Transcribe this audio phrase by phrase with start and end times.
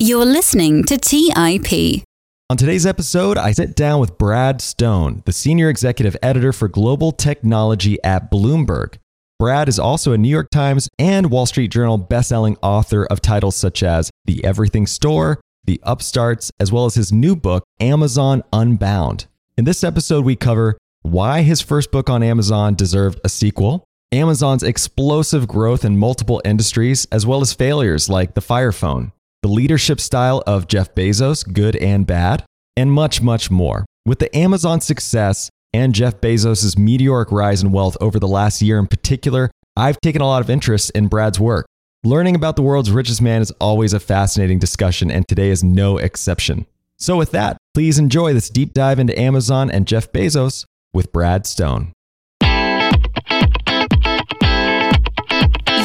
[0.00, 2.04] You're listening to TIP.
[2.48, 7.10] On today's episode, I sit down with Brad Stone, the senior executive editor for global
[7.10, 8.98] technology at Bloomberg.
[9.40, 13.56] Brad is also a New York Times and Wall Street Journal bestselling author of titles
[13.56, 19.26] such as The Everything Store, The Upstarts, as well as his new book, Amazon Unbound.
[19.56, 24.62] In this episode, we cover why his first book on Amazon deserved a sequel, Amazon's
[24.62, 29.10] explosive growth in multiple industries, as well as failures like the Fire Phone,
[29.42, 32.44] the leadership style of Jeff Bezos, good and bad,
[32.76, 33.84] and much, much more.
[34.04, 38.78] With the Amazon success and Jeff Bezos' meteoric rise in wealth over the last year
[38.78, 41.66] in particular, I've taken a lot of interest in Brad's work.
[42.04, 45.98] Learning about the world's richest man is always a fascinating discussion, and today is no
[45.98, 46.66] exception.
[46.96, 51.46] So, with that, please enjoy this deep dive into Amazon and Jeff Bezos with Brad
[51.46, 51.92] Stone.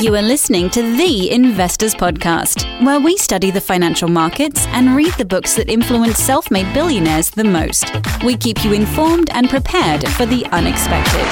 [0.04, 5.14] You are listening to The Investors Podcast, where we study the financial markets and read
[5.14, 7.86] the books that influence self made billionaires the most.
[8.22, 11.24] We keep you informed and prepared for the unexpected.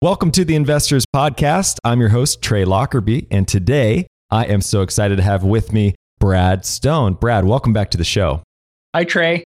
[0.00, 1.78] Welcome to the Investors Podcast.
[1.82, 5.96] I'm your host, Trey Lockerbie, and today I am so excited to have with me
[6.20, 7.14] Brad Stone.
[7.14, 8.44] Brad, welcome back to the show.
[8.94, 9.44] Hi, Trey.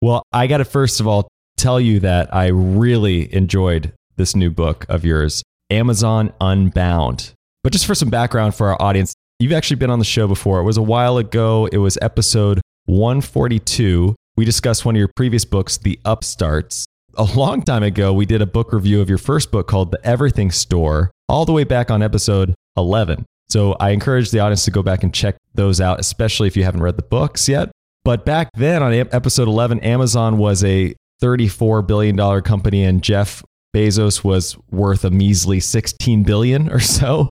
[0.00, 4.48] Well, I got to first of all tell you that I really enjoyed this new
[4.48, 7.34] book of yours, Amazon Unbound.
[7.62, 10.60] But just for some background for our audience, you've actually been on the show before.
[10.60, 14.16] It was a while ago, it was episode 142.
[14.38, 16.86] We discussed one of your previous books, The Upstarts.
[17.18, 20.02] A long time ago, we did a book review of your first book called The
[20.02, 23.26] Everything Store, all the way back on episode 11.
[23.50, 26.64] So I encourage the audience to go back and check those out, especially if you
[26.64, 27.70] haven't read the books yet.
[28.04, 34.24] But back then on episode 11, Amazon was a $34 billion company and Jeff Bezos
[34.24, 37.28] was worth a measly 16 billion or so.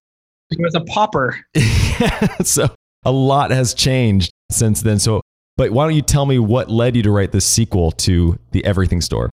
[0.49, 1.39] He was a pauper.
[2.43, 2.69] so
[3.03, 4.99] a lot has changed since then.
[4.99, 5.21] So,
[5.57, 8.63] but why don't you tell me what led you to write this sequel to The
[8.63, 9.29] Everything Store?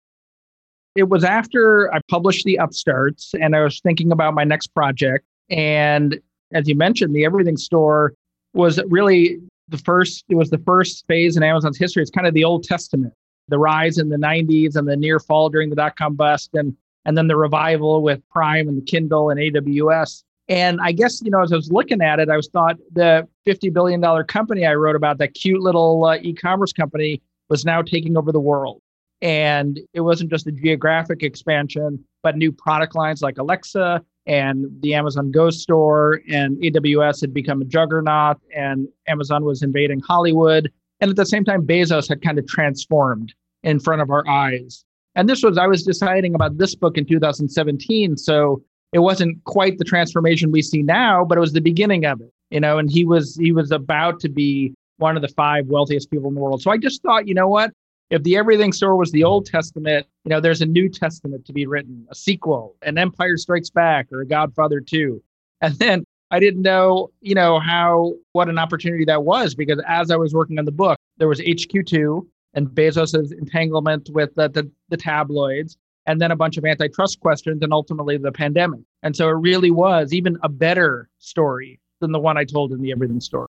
[0.96, 5.26] It was after I published The Upstarts and I was thinking about my next project.
[5.50, 6.20] And
[6.54, 8.14] as you mentioned, The Everything Store
[8.54, 12.02] was really the first it was the first phase in Amazon's history.
[12.02, 13.14] It's kind of the Old Testament,
[13.48, 16.76] the rise in the 90s and the near fall during the dot com bust and
[17.06, 20.24] and then the revival with Prime and the Kindle and AWS.
[20.48, 23.28] And I guess, you know, as I was looking at it, I was thought the
[23.48, 28.18] $50 billion company I wrote about, that cute little uh, e-commerce company, was now taking
[28.18, 28.82] over the world.
[29.22, 34.94] And it wasn't just a geographic expansion, but new product lines like Alexa and the
[34.94, 40.72] Amazon Go store and AWS had become a juggernaut and Amazon was invading Hollywood.
[41.00, 44.84] And at the same time, Bezos had kind of transformed in front of our eyes.
[45.16, 48.18] And this was, I was deciding about this book in 2017.
[48.18, 48.64] So
[48.94, 52.32] it wasn't quite the transformation we see now, but it was the beginning of it,
[52.50, 56.10] you know, and he was, he was about to be one of the five wealthiest
[56.10, 56.62] people in the world.
[56.62, 57.72] So I just thought, you know what?
[58.10, 59.28] If the everything store was the mm-hmm.
[59.28, 63.38] old testament you know there's a new testament to be written a sequel an empire
[63.38, 65.22] strikes back or a godfather 2
[65.62, 70.12] and then i didn't know you know how what an opportunity that was because as
[70.12, 74.70] i was working on the book there was hq2 and bezos's entanglement with the, the,
[74.90, 75.78] the tabloids
[76.08, 78.82] and then a bunch of antitrust questions and ultimately the pandemic.
[79.04, 82.82] And so it really was even a better story than the one i told in
[82.82, 83.48] the everything store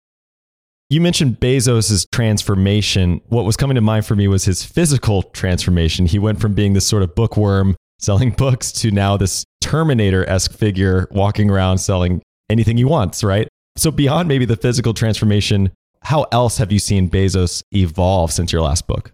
[0.89, 3.21] you mentioned Bezos' transformation.
[3.27, 6.07] What was coming to mind for me was his physical transformation.
[6.07, 10.53] He went from being this sort of bookworm selling books to now this Terminator esque
[10.53, 13.47] figure walking around selling anything he wants, right?
[13.75, 18.61] So, beyond maybe the physical transformation, how else have you seen Bezos evolve since your
[18.61, 19.11] last book?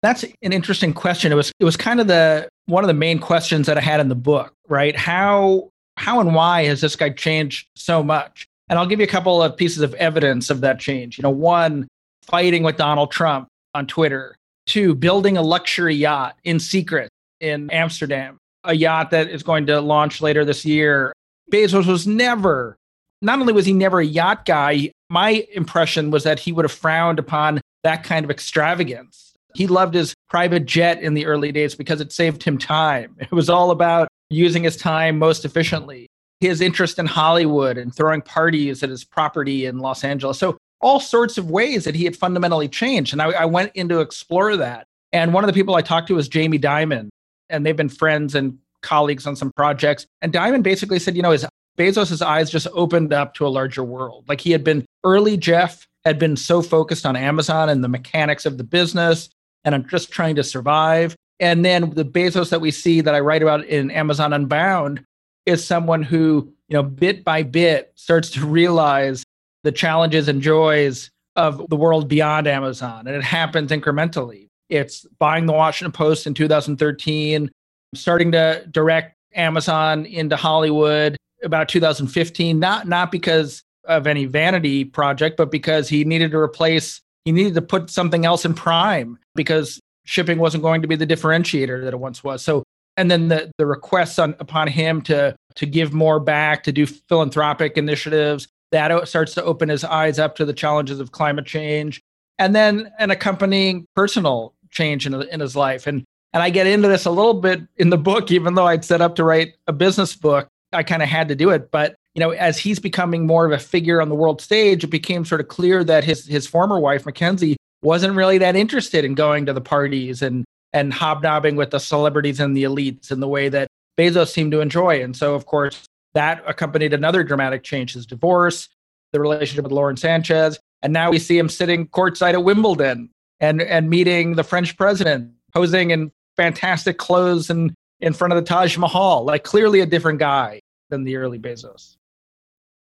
[0.00, 1.32] That's an interesting question.
[1.32, 4.00] It was it was kind of the one of the main questions that I had
[4.00, 4.96] in the book, right?
[4.96, 8.48] How how and why has this guy changed so much?
[8.72, 11.18] And I'll give you a couple of pieces of evidence of that change.
[11.18, 11.86] You know, one,
[12.22, 14.34] fighting with Donald Trump on Twitter.
[14.64, 19.78] Two, building a luxury yacht in secret in Amsterdam, a yacht that is going to
[19.82, 21.12] launch later this year.
[21.52, 22.74] Bezos was never,
[23.20, 26.72] not only was he never a yacht guy, my impression was that he would have
[26.72, 29.34] frowned upon that kind of extravagance.
[29.54, 33.16] He loved his private jet in the early days because it saved him time.
[33.20, 36.08] It was all about using his time most efficiently
[36.42, 40.38] his interest in Hollywood and throwing parties at his property in Los Angeles.
[40.38, 43.12] So all sorts of ways that he had fundamentally changed.
[43.12, 44.88] And I, I went in to explore that.
[45.12, 47.10] And one of the people I talked to was Jamie Dimon,
[47.48, 50.04] and they've been friends and colleagues on some projects.
[50.20, 51.46] And Dimon basically said, you know, his
[51.78, 54.24] Bezos's eyes just opened up to a larger world.
[54.28, 58.44] Like he had been early Jeff had been so focused on Amazon and the mechanics
[58.44, 59.30] of the business
[59.64, 61.14] and I'm just trying to survive.
[61.38, 65.04] And then the Bezos that we see that I write about in Amazon Unbound
[65.46, 69.24] is someone who, you know, bit by bit starts to realize
[69.64, 73.06] the challenges and joys of the world beyond Amazon.
[73.06, 74.48] And it happens incrementally.
[74.68, 77.50] It's buying the Washington Post in 2013,
[77.94, 85.36] starting to direct Amazon into Hollywood about 2015, not not because of any vanity project,
[85.36, 89.80] but because he needed to replace, he needed to put something else in prime because
[90.04, 92.42] shipping wasn't going to be the differentiator that it once was.
[92.42, 92.62] So,
[92.96, 96.86] and then the the requests on upon him to to give more back, to do
[96.86, 102.00] philanthropic initiatives, that starts to open his eyes up to the challenges of climate change,
[102.38, 105.86] and then an accompanying personal change in in his life.
[105.86, 108.84] And and I get into this a little bit in the book, even though I'd
[108.84, 110.48] set up to write a business book.
[110.72, 113.52] I kind of had to do it, but you know, as he's becoming more of
[113.52, 116.78] a figure on the world stage, it became sort of clear that his his former
[116.78, 121.70] wife, Mackenzie, wasn't really that interested in going to the parties and and hobnobbing with
[121.70, 125.02] the celebrities and the elites in the way that Bezos seemed to enjoy.
[125.02, 125.84] And so, of course,
[126.14, 128.68] that accompanied another dramatic change: his divorce,
[129.12, 133.10] the relationship with Lauren Sanchez, and now we see him sitting courtside at Wimbledon
[133.40, 138.46] and and meeting the French president, posing in fantastic clothes and in front of the
[138.46, 139.24] Taj Mahal.
[139.24, 140.60] Like clearly a different guy
[140.90, 141.96] than the early Bezos.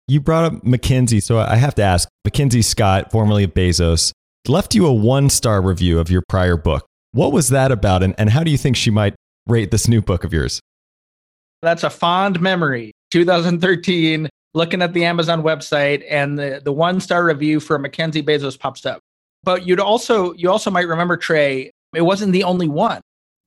[0.08, 4.12] You brought up Mackenzie, so I have to ask Mackenzie Scott, formerly of Bezos,
[4.48, 6.86] left you a one star review of your prior book.
[7.16, 9.16] What was that about, and, and how do you think she might
[9.48, 10.60] rate this new book of yours?
[11.62, 12.92] That's a fond memory.
[13.12, 18.60] 2013, looking at the Amazon website, and the, the one star review for Mackenzie Bezos
[18.60, 19.00] pops up.
[19.44, 21.72] But you'd also you also might remember Trey.
[21.96, 23.00] It wasn't the only one.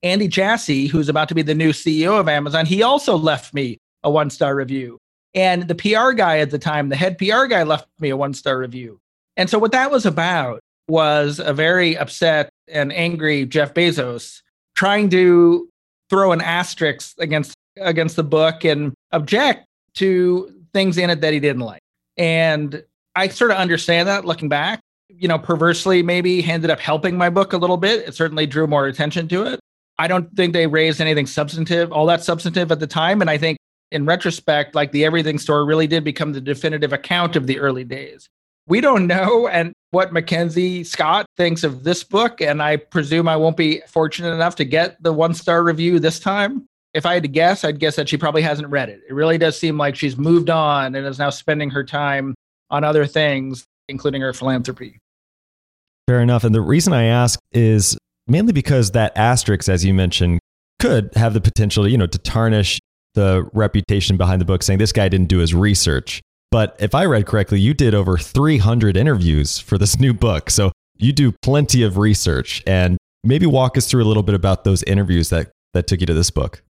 [0.02, 3.76] Andy Jassy, who's about to be the new CEO of Amazon, he also left me
[4.02, 4.96] a one star review.
[5.34, 8.32] And the PR guy at the time, the head PR guy, left me a one
[8.32, 8.98] star review.
[9.36, 14.42] And so, what that was about was a very upset and angry Jeff Bezos
[14.74, 15.68] trying to
[16.10, 21.40] throw an asterisk against against the book and object to things in it that he
[21.40, 21.80] didn't like.
[22.16, 22.82] And
[23.14, 24.80] I sort of understand that looking back.
[25.08, 28.06] You know, perversely, maybe ended up helping my book a little bit.
[28.06, 29.60] It certainly drew more attention to it.
[29.98, 33.20] I don't think they raised anything substantive, all that substantive at the time.
[33.20, 33.58] And I think
[33.90, 37.84] in retrospect, like the Everything Store really did become the definitive account of the early
[37.84, 38.28] days.
[38.68, 43.36] We don't know and what Mackenzie Scott thinks of this book, and I presume I
[43.36, 46.66] won't be fortunate enough to get the one star review this time.
[46.92, 49.00] If I had to guess, I'd guess that she probably hasn't read it.
[49.08, 52.34] It really does seem like she's moved on and is now spending her time
[52.70, 54.98] on other things, including her philanthropy.
[56.06, 56.44] Fair enough.
[56.44, 60.40] And the reason I ask is mainly because that asterisk, as you mentioned,
[60.78, 62.78] could have the potential, you know, to tarnish
[63.14, 66.20] the reputation behind the book saying this guy didn't do his research.
[66.50, 70.50] But if I read correctly, you did over 300 interviews for this new book.
[70.50, 74.64] So you do plenty of research and maybe walk us through a little bit about
[74.64, 76.62] those interviews that, that took you to this book.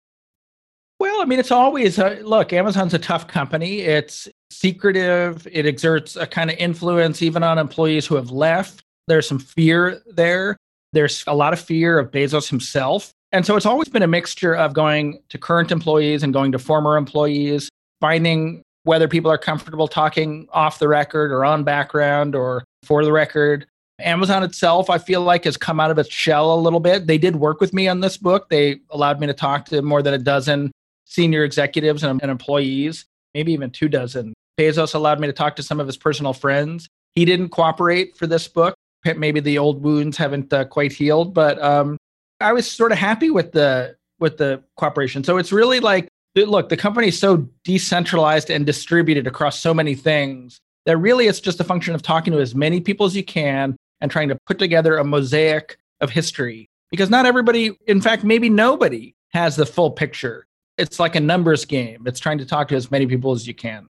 [1.00, 3.80] Well, I mean, it's always a, look, Amazon's a tough company.
[3.80, 5.46] It's secretive.
[5.50, 8.82] It exerts a kind of influence even on employees who have left.
[9.06, 10.56] There's some fear there.
[10.92, 14.54] There's a lot of fear of Bezos himself and so it's always been a mixture
[14.54, 17.69] of going to current employees and going to former employees,
[18.00, 23.12] finding whether people are comfortable talking off the record or on background or for the
[23.12, 23.67] record.
[24.00, 27.06] Amazon itself, I feel like, has come out of its shell a little bit.
[27.06, 28.49] They did work with me on this book.
[28.49, 30.73] They allowed me to talk to more than a dozen
[31.05, 33.04] senior executives and, and employees,
[33.35, 34.33] maybe even two dozen.
[34.59, 36.88] Bezos allowed me to talk to some of his personal friends.
[37.14, 38.75] He didn't cooperate for this book.
[39.04, 41.99] Maybe the old wounds haven't uh, quite healed, but um,
[42.40, 45.25] I was sort of happy with the with the cooperation.
[45.25, 46.09] So it's really like
[46.47, 51.40] look, the company is so decentralized and distributed across so many things that really it's
[51.40, 54.38] just a function of talking to as many people as you can and trying to
[54.47, 56.68] put together a mosaic of history.
[56.90, 60.47] Because not everybody, in fact, maybe nobody has the full picture.
[60.78, 62.04] It's like a numbers game.
[62.07, 63.88] It's trying to talk to as many people as you can.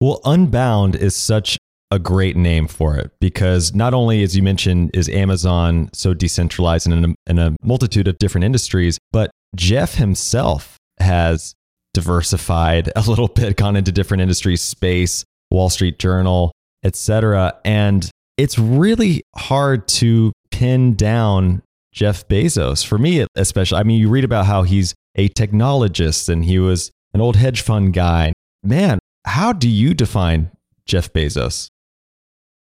[0.00, 1.58] Well, Unbound is such
[1.90, 6.86] a great name for it because not only, as you mentioned, is Amazon so decentralized
[6.86, 11.54] in a, in a multitude of different industries, but Jeff himself has
[11.94, 16.52] diversified a little bit, gone into different industries, space, Wall Street Journal,
[16.84, 17.58] etc.
[17.64, 23.78] And it's really hard to pin down Jeff Bezos for me, especially.
[23.78, 27.62] I mean, you read about how he's a technologist and he was an old hedge
[27.62, 28.32] fund guy.
[28.62, 30.50] Man, how do you define
[30.86, 31.68] Jeff Bezos?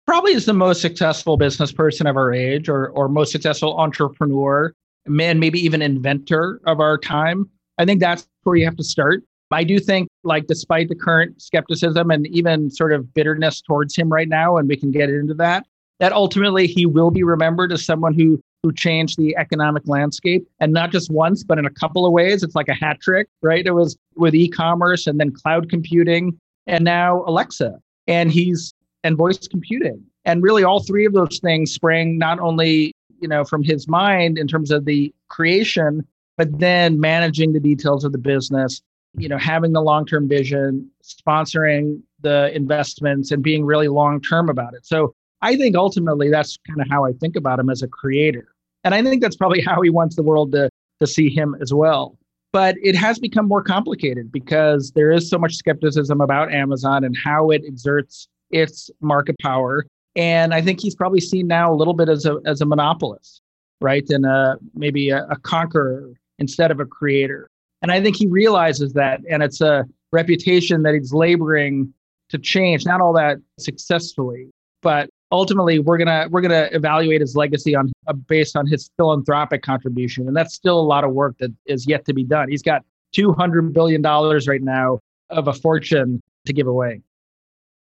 [0.07, 4.73] probably is the most successful business person of our age or, or most successful entrepreneur
[5.05, 7.47] and maybe even inventor of our time.
[7.77, 9.23] I think that's where you have to start.
[9.51, 14.09] I do think, like, despite the current skepticism and even sort of bitterness towards him
[14.09, 15.65] right now, and we can get into that,
[15.99, 20.73] that ultimately he will be remembered as someone who who changed the economic landscape and
[20.73, 22.43] not just once, but in a couple of ways.
[22.43, 23.65] It's like a hat trick, right?
[23.65, 27.79] It was with e commerce and then cloud computing and now Alexa.
[28.07, 30.03] And he's and voice computing.
[30.25, 34.37] And really all three of those things sprang not only, you know, from his mind
[34.37, 36.05] in terms of the creation,
[36.37, 38.81] but then managing the details of the business,
[39.17, 44.85] you know, having the long-term vision, sponsoring the investments and being really long-term about it.
[44.85, 48.47] So I think ultimately that's kind of how I think about him as a creator.
[48.83, 51.73] And I think that's probably how he wants the world to, to see him as
[51.73, 52.17] well.
[52.53, 57.15] But it has become more complicated because there is so much skepticism about Amazon and
[57.15, 59.85] how it exerts its market power.
[60.15, 63.41] And I think he's probably seen now a little bit as a, as a monopolist,
[63.81, 64.07] right?
[64.09, 67.49] And a, maybe a, a conqueror instead of a creator.
[67.81, 69.21] And I think he realizes that.
[69.29, 71.93] And it's a reputation that he's laboring
[72.29, 74.49] to change, not all that successfully,
[74.81, 79.61] but ultimately we're gonna we're gonna evaluate his legacy on uh, based on his philanthropic
[79.61, 82.49] contribution, and that's still a lot of work that is yet to be done.
[82.49, 87.01] He's got two hundred billion dollars right now of a fortune to give away.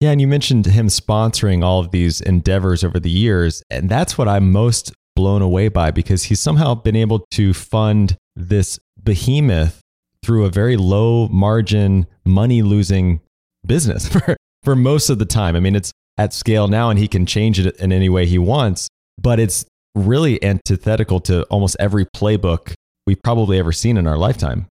[0.01, 4.17] Yeah, and you mentioned him sponsoring all of these endeavors over the years, and that's
[4.17, 8.17] what I'm most blown away by because he's somehow been able to fund
[8.49, 9.81] this behemoth
[10.23, 13.21] through a very low margin, money losing
[13.67, 15.57] business for, for most of the time.
[15.57, 18.39] I mean, it's at scale now and he can change it in any way he
[18.39, 18.89] wants.
[19.21, 22.75] But it's really antithetical to almost every playbook
[23.07, 24.67] we've probably ever seen in our lifetime.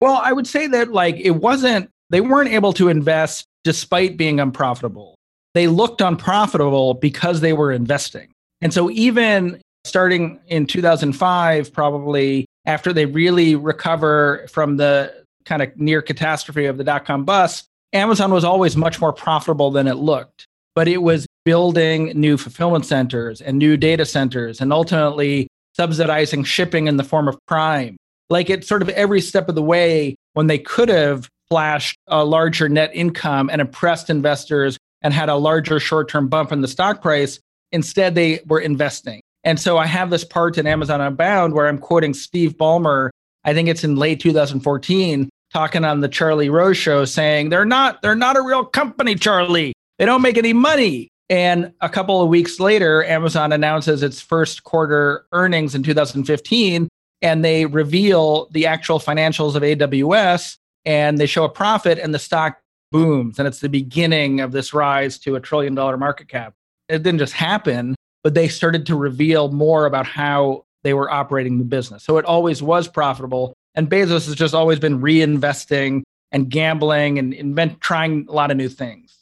[0.00, 4.40] Well, I would say that like it wasn't, they weren't able to invest despite being
[4.40, 5.14] unprofitable.
[5.54, 8.30] They looked unprofitable because they were investing.
[8.60, 15.76] And so even starting in 2005, probably after they really recover from the kind of
[15.78, 19.94] near catastrophe of the dot com bust, Amazon was always much more profitable than it
[19.94, 26.42] looked, but it was building new fulfillment centers and new data centers and ultimately subsidizing
[26.44, 27.96] shipping in the form of Prime.
[28.30, 32.24] Like it sort of every step of the way when they could have flashed a
[32.24, 36.68] larger net income and impressed investors and had a larger short term bump in the
[36.68, 37.38] stock price,
[37.70, 39.20] instead they were investing.
[39.44, 43.10] And so I have this part in Amazon Unbound where I'm quoting Steve Ballmer.
[43.44, 48.02] I think it's in late 2014 talking on the Charlie Rose show saying they're not
[48.02, 49.74] they're not a real company, Charlie.
[49.98, 51.08] They don't make any money.
[51.30, 56.88] And a couple of weeks later, Amazon announces its first quarter earnings in 2015
[57.22, 62.18] and they reveal the actual financials of AWS and they show a profit and the
[62.18, 62.58] stock
[62.92, 66.54] booms and it's the beginning of this rise to a trillion dollar market cap.
[66.88, 71.58] It didn't just happen, but they started to reveal more about how they were operating
[71.58, 72.02] the business.
[72.02, 76.02] So it always was profitable and Bezos has just always been reinvesting
[76.32, 79.16] and gambling and invent trying a lot of new things.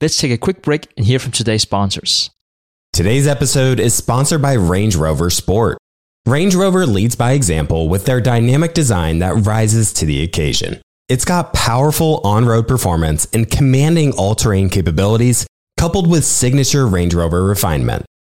[0.00, 2.30] Let's take a quick break and hear from today's sponsors.
[2.92, 5.78] Today's episode is sponsored by Range Rover Sport.
[6.26, 10.80] Range Rover leads by example with their dynamic design that rises to the occasion.
[11.08, 15.46] It's got powerful on road performance and commanding all terrain capabilities,
[15.78, 18.06] coupled with signature Range Rover refinement.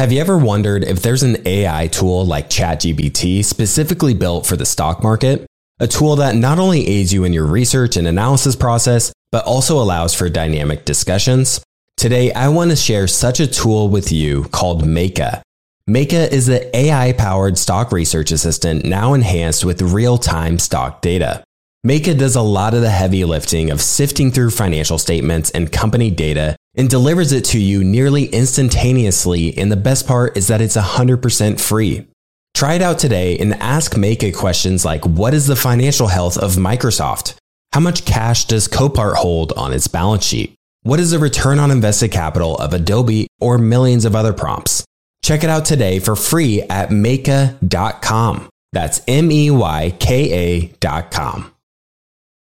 [0.00, 4.64] Have you ever wondered if there's an AI tool like ChatGPT specifically built for the
[4.64, 5.44] stock market?
[5.78, 9.76] A tool that not only aids you in your research and analysis process, but also
[9.76, 11.62] allows for dynamic discussions?
[11.98, 15.42] Today, I want to share such a tool with you called Meyka.
[15.86, 21.44] Meyka is the AI powered stock research assistant now enhanced with real time stock data.
[21.86, 26.10] Meyka does a lot of the heavy lifting of sifting through financial statements and company
[26.10, 29.56] data and delivers it to you nearly instantaneously.
[29.56, 32.06] And the best part is that it's 100% free.
[32.54, 36.52] Try it out today and ask Meyka questions like What is the financial health of
[36.52, 37.34] Microsoft?
[37.72, 40.54] How much cash does Copart hold on its balance sheet?
[40.82, 44.84] What is the return on invested capital of Adobe or millions of other prompts?
[45.22, 48.48] Check it out today for free at Meyka.com.
[48.72, 51.52] That's M E Y K A.com.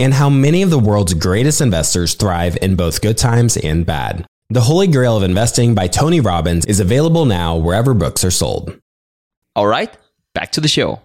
[0.00, 4.24] and how many of the world's greatest investors thrive in both good times and bad.
[4.48, 8.76] The Holy Grail of Investing by Tony Robbins is available now wherever books are sold.
[9.54, 9.94] All right,
[10.34, 11.00] back to the show.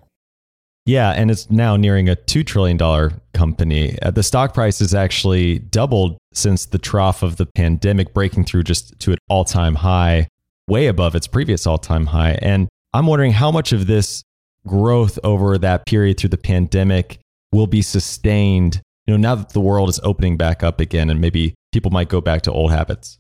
[0.86, 2.78] Yeah, and it's now nearing a $2 trillion
[3.34, 4.00] company.
[4.02, 8.64] Uh, the stock price has actually doubled since the trough of the pandemic, breaking through
[8.64, 10.28] just to an all time high,
[10.70, 12.40] way above its previous all time high.
[12.42, 14.24] And I'm wondering how much of this
[14.66, 17.20] growth over that period through the pandemic
[17.52, 21.22] will be sustained you know, now that the world is opening back up again and
[21.22, 23.20] maybe people might go back to old habits?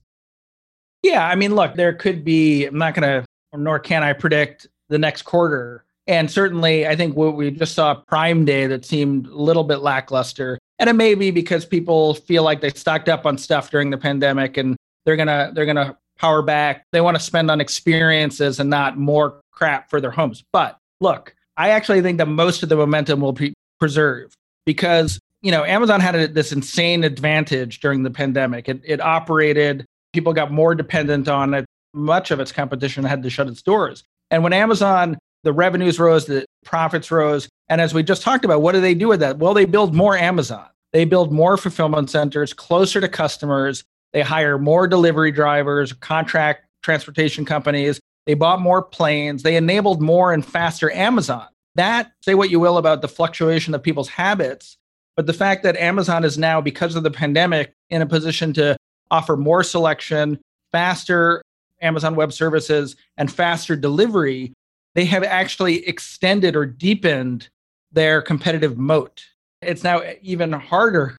[1.03, 3.25] Yeah, I mean, look, there could be, I'm not going to,
[3.57, 5.85] nor can I predict the next quarter.
[6.07, 9.77] And certainly, I think what we just saw Prime Day that seemed a little bit
[9.77, 10.57] lackluster.
[10.79, 13.97] And it may be because people feel like they stocked up on stuff during the
[13.97, 14.75] pandemic and
[15.05, 16.83] they're going to, they're going to power back.
[16.91, 20.43] They want to spend on experiences and not more crap for their homes.
[20.51, 25.51] But look, I actually think that most of the momentum will be preserved because you
[25.51, 28.67] know, Amazon had a, this insane advantage during the pandemic.
[28.67, 31.65] It, it operated, people got more dependent on it.
[31.93, 34.03] Much of its competition had to shut its doors.
[34.31, 37.47] And when Amazon, the revenues rose, the profits rose.
[37.69, 39.37] And as we just talked about, what do they do with that?
[39.37, 40.65] Well, they build more Amazon.
[40.93, 43.83] They build more fulfillment centers closer to customers.
[44.13, 47.99] They hire more delivery drivers, contract transportation companies.
[48.25, 49.43] They bought more planes.
[49.43, 51.45] They enabled more and faster Amazon.
[51.75, 54.77] That, say what you will about the fluctuation of people's habits,
[55.15, 58.75] but the fact that Amazon is now, because of the pandemic, in a position to
[59.11, 60.39] offer more selection,
[60.71, 61.41] faster
[61.81, 64.53] Amazon Web Services, and faster delivery,
[64.93, 67.49] they have actually extended or deepened
[67.91, 69.25] their competitive moat.
[69.61, 71.17] It's now even harder.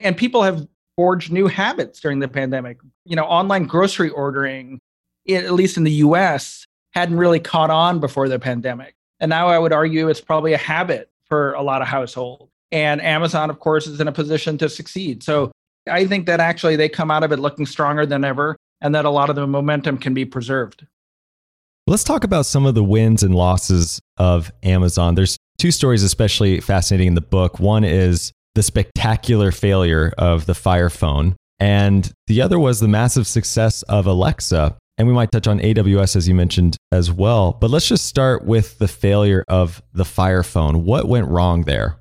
[0.00, 2.78] And people have forged new habits during the pandemic.
[3.04, 4.78] You know, online grocery ordering,
[5.28, 8.94] at least in the US, hadn't really caught on before the pandemic.
[9.20, 12.50] And now I would argue it's probably a habit for a lot of households.
[12.70, 15.22] And Amazon, of course, is in a position to succeed.
[15.22, 15.50] So
[15.90, 19.04] I think that actually they come out of it looking stronger than ever and that
[19.04, 20.86] a lot of the momentum can be preserved.
[21.86, 25.14] Let's talk about some of the wins and losses of Amazon.
[25.14, 27.58] There's two stories especially fascinating in the book.
[27.58, 33.26] One is the spectacular failure of the Fire Phone, and the other was the massive
[33.26, 34.76] success of Alexa.
[34.98, 37.52] And we might touch on AWS as you mentioned as well.
[37.52, 40.84] But let's just start with the failure of the Fire Phone.
[40.84, 41.98] What went wrong there?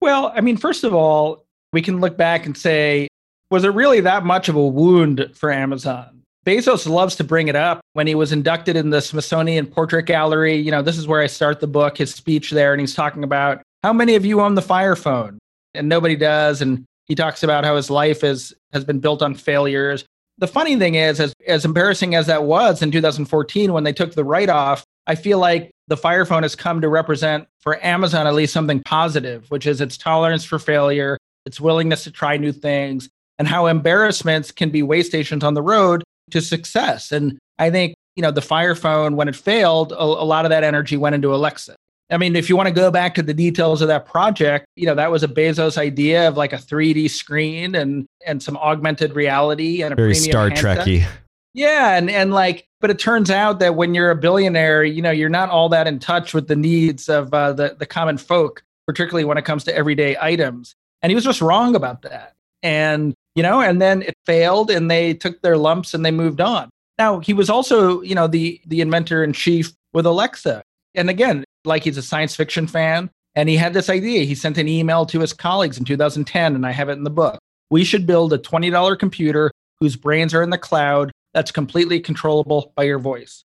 [0.00, 3.08] Well, I mean, first of all, we can look back and say,
[3.50, 6.22] was it really that much of a wound for Amazon?
[6.46, 10.56] Bezos loves to bring it up when he was inducted in the Smithsonian Portrait Gallery.
[10.56, 13.24] You know, this is where I start the book, his speech there, and he's talking
[13.24, 15.38] about how many of you own the Fire Phone?
[15.74, 16.62] And nobody does.
[16.62, 20.04] And he talks about how his life is, has been built on failures.
[20.38, 24.14] The funny thing is, as, as embarrassing as that was in 2014 when they took
[24.14, 28.26] the write off, I feel like the Fire Phone has come to represent for Amazon
[28.26, 32.52] at least something positive, which is its tolerance for failure, its willingness to try new
[32.52, 37.10] things, and how embarrassments can be way stations on the road to success.
[37.10, 40.50] And I think, you know, the Fire Phone, when it failed, a, a lot of
[40.50, 41.74] that energy went into Alexa.
[42.08, 44.86] I mean, if you want to go back to the details of that project, you
[44.86, 49.14] know, that was a Bezos idea of like a 3D screen and and some augmented
[49.14, 51.06] reality and a very Star Trekky.
[51.52, 55.10] Yeah, and and like, but it turns out that when you're a billionaire, you know,
[55.10, 58.62] you're not all that in touch with the needs of uh, the the common folk,
[58.86, 60.74] particularly when it comes to everyday items.
[61.02, 62.34] And he was just wrong about that.
[62.62, 66.40] And you know, and then it failed, and they took their lumps and they moved
[66.40, 66.70] on.
[66.98, 70.62] Now he was also, you know, the the inventor in chief with Alexa.
[70.94, 74.24] And again, like he's a science fiction fan, and he had this idea.
[74.24, 77.10] He sent an email to his colleagues in 2010, and I have it in the
[77.10, 77.38] book.
[77.70, 82.72] We should build a $20 computer whose brains are in the cloud that's completely controllable
[82.76, 83.44] by your voice.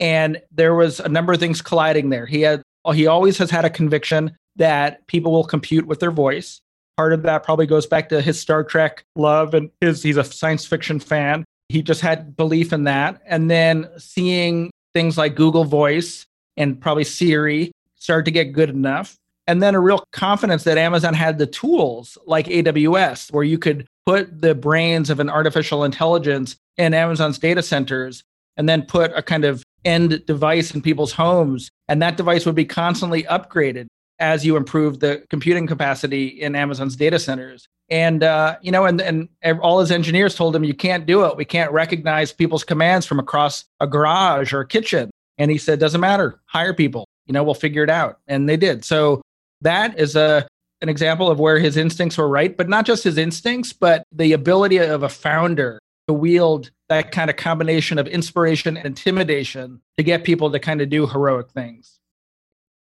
[0.00, 2.26] And there was a number of things colliding there.
[2.26, 6.10] He had uh, he always has had a conviction that people will compute with their
[6.10, 6.60] voice.
[6.96, 10.24] Part of that probably goes back to his Star Trek love and his he's a
[10.24, 11.44] science fiction fan.
[11.68, 13.20] He just had belief in that.
[13.26, 19.16] And then seeing things like Google Voice and probably Siri start to get good enough.
[19.46, 23.86] And then a real confidence that Amazon had the tools like AWS, where you could
[24.06, 28.22] put the brains of an artificial intelligence in Amazon's data centers
[28.56, 31.68] and then put a kind of end device in people's homes.
[31.88, 33.86] And that device would be constantly upgraded
[34.18, 37.66] as you improve the computing capacity in Amazon's data centers.
[37.88, 39.28] And uh, you know, and and
[39.60, 41.36] all his engineers told him, "You can't do it.
[41.36, 45.78] We can't recognize people's commands from across a garage or a kitchen." And he said,
[45.78, 46.40] "Doesn't matter.
[46.46, 47.06] Hire people.
[47.26, 48.84] You know, we'll figure it out." And they did.
[48.84, 49.22] So
[49.60, 50.48] that is a
[50.82, 54.32] an example of where his instincts were right, but not just his instincts, but the
[54.32, 60.04] ability of a founder to wield that kind of combination of inspiration and intimidation to
[60.04, 61.98] get people to kind of do heroic things.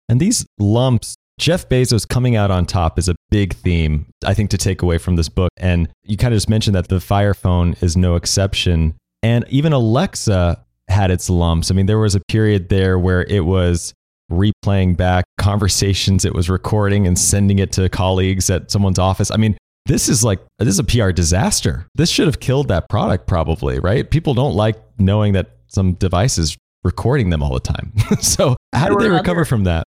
[0.08, 4.50] And these lumps, Jeff Bezos coming out on top is a big theme, I think,
[4.50, 5.50] to take away from this book.
[5.56, 8.94] And you kind of just mentioned that the Fire Phone is no exception.
[9.22, 11.70] And even Alexa had its lumps.
[11.70, 13.94] I mean, there was a period there where it was
[14.30, 19.30] replaying back conversations it was recording and sending it to colleagues at someone's office.
[19.30, 21.86] I mean, this is like this is a PR disaster.
[21.94, 24.08] This should have killed that product probably, right?
[24.10, 27.92] People don't like knowing that some device is recording them all the time.
[28.20, 29.84] so, how did they recover from that?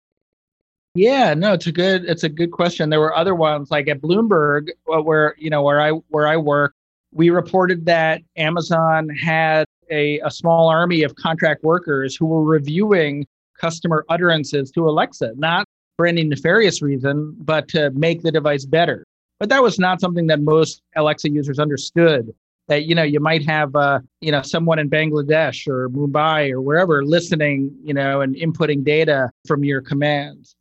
[0.94, 2.90] Yeah, no, it's a good it's a good question.
[2.90, 6.36] There were other ones like at Bloomberg uh, where, you know, where I where I
[6.36, 6.74] work,
[7.12, 13.26] we reported that Amazon had a, a small army of contract workers who were reviewing
[13.60, 19.04] customer utterances to Alexa, not for any nefarious reason, but to make the device better.
[19.38, 22.34] But that was not something that most Alexa users understood.
[22.68, 26.60] That you know you might have uh, you know someone in Bangladesh or Mumbai or
[26.60, 30.54] wherever listening, you know, and inputting data from your commands.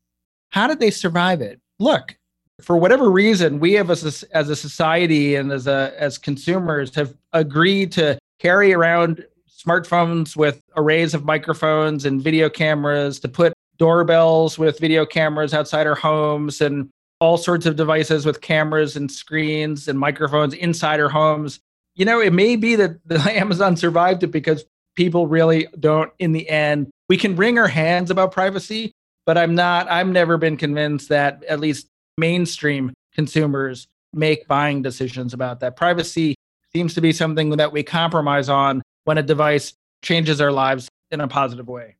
[0.49, 1.61] How did they survive it?
[1.77, 2.17] Look,
[2.61, 6.95] for whatever reason, we have as a, as a society and as a as consumers
[6.95, 9.23] have agreed to carry around
[9.59, 15.87] smartphones with arrays of microphones and video cameras to put doorbells with video cameras outside
[15.87, 21.09] our homes and all sorts of devices with cameras and screens and microphones inside our
[21.09, 21.59] homes.
[21.95, 26.31] You know, it may be that the Amazon survived it because people really don't in
[26.31, 26.89] the end.
[27.09, 28.91] We can wring our hands about privacy,
[29.25, 35.33] but I'm not I've never been convinced that at least mainstream consumers make buying decisions
[35.33, 35.75] about that.
[35.75, 36.35] Privacy
[36.73, 41.19] seems to be something that we compromise on when a device changes our lives in
[41.19, 41.95] a positive way.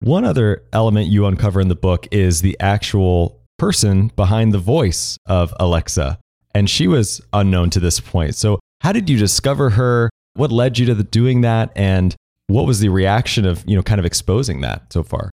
[0.00, 5.18] One other element you uncover in the book is the actual person behind the voice
[5.26, 6.18] of Alexa.
[6.54, 8.36] And she was unknown to this point.
[8.36, 10.08] So, how did you discover her?
[10.32, 11.72] What led you to the, doing that?
[11.76, 12.16] And
[12.46, 15.28] what was the reaction of, you know, kind of exposing that so far?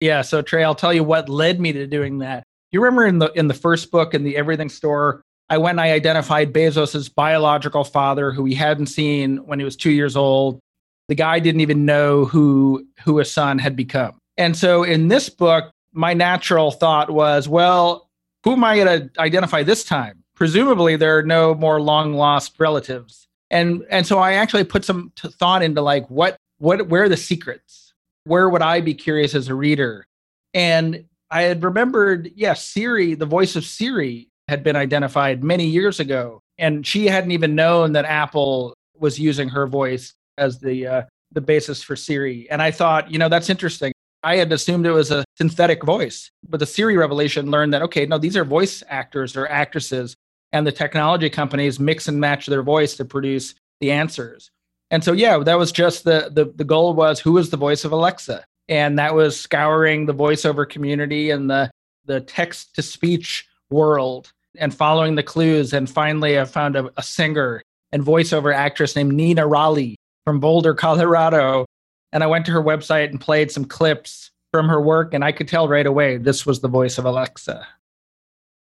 [0.00, 0.22] Yeah.
[0.22, 2.42] So, Trey, I'll tell you what led me to doing that.
[2.72, 5.80] You remember in the in the first book in the Everything Store, I went and
[5.80, 10.60] I identified Bezos's biological father, who he hadn't seen when he was two years old.
[11.08, 14.18] The guy didn't even know who who his son had become.
[14.36, 18.08] And so in this book, my natural thought was, well,
[18.44, 20.22] who am I going to identify this time?
[20.34, 23.26] Presumably, there are no more long lost relatives.
[23.50, 27.08] And and so I actually put some t- thought into like what what where are
[27.08, 27.94] the secrets?
[28.24, 30.06] Where would I be curious as a reader?
[30.52, 35.66] And I had remembered, yes, yeah, Siri, the voice of Siri had been identified many
[35.66, 40.86] years ago, and she hadn't even known that Apple was using her voice as the
[40.86, 42.48] uh, the basis for Siri.
[42.50, 43.92] And I thought, you know, that's interesting.
[44.22, 48.06] I had assumed it was a synthetic voice, but the Siri revelation learned that okay,
[48.06, 50.16] no, these are voice actors or actresses,
[50.52, 54.50] and the technology companies mix and match their voice to produce the answers.
[54.90, 57.84] And so, yeah, that was just the the the goal was who was the voice
[57.84, 61.70] of Alexa, and that was scouring the voiceover community and the
[62.06, 65.72] the text to speech world and following the clues.
[65.72, 69.94] And finally, I found a, a singer and voiceover actress named Nina Rolle
[70.24, 71.66] from Boulder, Colorado.
[72.12, 75.32] And I went to her website and played some clips from her work, and I
[75.32, 77.66] could tell right away this was the voice of Alexa.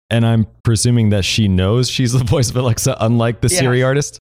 [0.10, 4.20] And I'm presuming that she knows she's the voice of Alexa, unlike the Siri artist?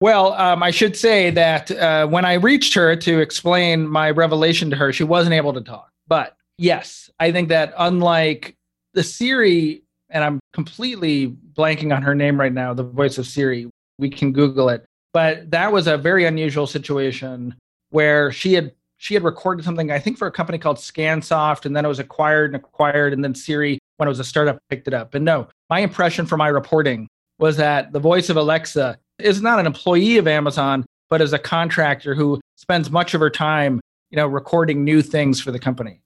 [0.00, 4.70] Well, um, I should say that uh, when I reached her to explain my revelation
[4.70, 5.90] to her, she wasn't able to talk.
[6.08, 8.56] But yes, I think that unlike
[8.94, 13.68] the Siri and I'm completely blanking on her name right now, the voice of Siri.
[13.98, 14.84] We can Google it.
[15.12, 17.54] But that was a very unusual situation
[17.90, 21.74] where she had she had recorded something, I think, for a company called Scansoft, and
[21.74, 24.88] then it was acquired and acquired, and then Siri, when it was a startup, picked
[24.88, 25.14] it up.
[25.14, 29.58] And no, my impression from my reporting was that the voice of Alexa is not
[29.58, 34.16] an employee of Amazon, but is a contractor who spends much of her time, you
[34.16, 36.02] know, recording new things for the company.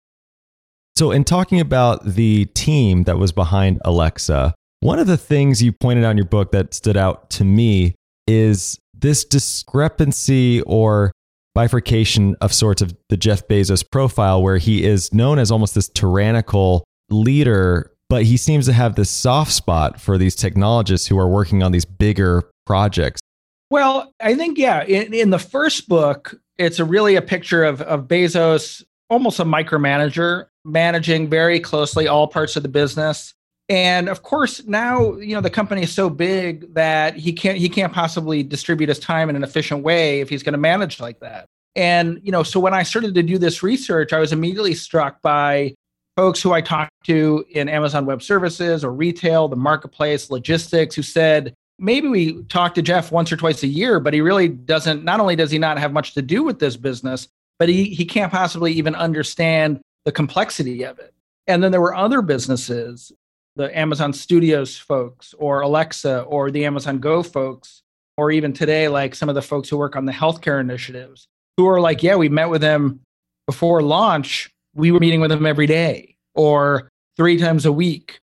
[0.96, 5.72] So, in talking about the team that was behind Alexa, one of the things you
[5.72, 7.96] pointed out in your book that stood out to me
[8.28, 11.10] is this discrepancy or
[11.54, 15.88] bifurcation of sorts of the Jeff Bezos profile, where he is known as almost this
[15.88, 21.28] tyrannical leader, but he seems to have this soft spot for these technologists who are
[21.28, 23.20] working on these bigger projects.
[23.68, 27.82] Well, I think, yeah, in, in the first book, it's a really a picture of,
[27.82, 33.34] of Bezos, almost a micromanager, managing very closely all parts of the business.
[33.68, 37.68] And of course, now you know the company is so big that he can't he
[37.68, 41.20] can't possibly distribute his time in an efficient way if he's going to manage like
[41.20, 41.46] that.
[41.74, 45.22] And you know, so when I started to do this research, I was immediately struck
[45.22, 45.74] by
[46.16, 51.02] folks who I talked to in Amazon Web Services or retail, the marketplace, logistics, who
[51.02, 55.04] said, maybe we talk to Jeff once or twice a year, but he really doesn't,
[55.04, 57.28] not only does he not have much to do with this business,
[57.64, 61.14] but he, he can't possibly even understand the complexity of it.
[61.46, 63.10] And then there were other businesses,
[63.56, 67.80] the Amazon Studios folks, or Alexa, or the Amazon Go folks,
[68.18, 71.66] or even today, like some of the folks who work on the healthcare initiatives, who
[71.66, 73.00] are like, yeah, we met with them
[73.46, 74.50] before launch.
[74.74, 78.20] We were meeting with them every day or three times a week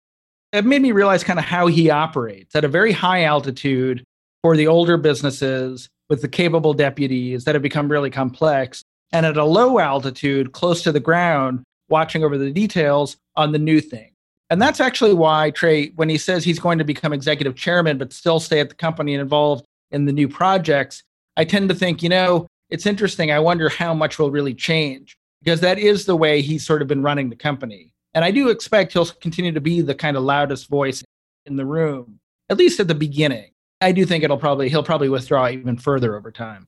[0.51, 4.03] it made me realize kind of how he operates at a very high altitude
[4.43, 9.37] for the older businesses with the capable deputies that have become really complex, and at
[9.37, 14.11] a low altitude, close to the ground, watching over the details on the new thing.
[14.49, 18.11] And that's actually why Trey, when he says he's going to become executive chairman, but
[18.11, 21.03] still stay at the company and involved in the new projects,
[21.37, 23.31] I tend to think, you know, it's interesting.
[23.31, 26.87] I wonder how much will really change because that is the way he's sort of
[26.87, 27.93] been running the company.
[28.13, 31.03] And I do expect he'll continue to be the kind of loudest voice
[31.45, 32.19] in the room,
[32.49, 33.51] at least at the beginning.
[33.79, 36.67] I do think it'll probably he'll probably withdraw even further over time.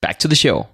[0.00, 0.68] back to the show.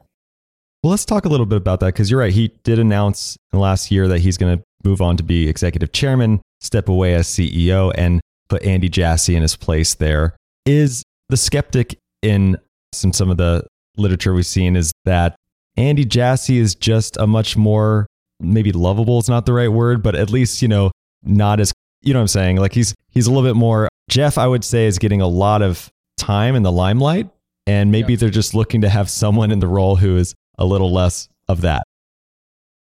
[0.83, 2.33] Well, let's talk a little bit about that because you're right.
[2.33, 6.43] He did announce last year that he's going to move on to be executive chairman,
[6.61, 10.37] step away as CEO, and put Andy Jassy in his place there.
[10.67, 12.59] Is the skeptic in
[12.93, 13.65] some, some of the
[13.97, 15.37] literature we've seen is that
[15.77, 18.07] Andy Jassy is just a much more
[18.41, 20.91] maybe lovable is not the right word, but at least, you know,
[21.23, 22.57] not as you know what I'm saying?
[22.57, 25.63] Like he's he's a little bit more Jeff, I would say, is getting a lot
[25.63, 27.29] of time in the limelight.
[27.67, 28.21] And maybe yeah.
[28.21, 31.63] they're just looking to have someone in the role who is a little less of
[31.63, 31.85] that.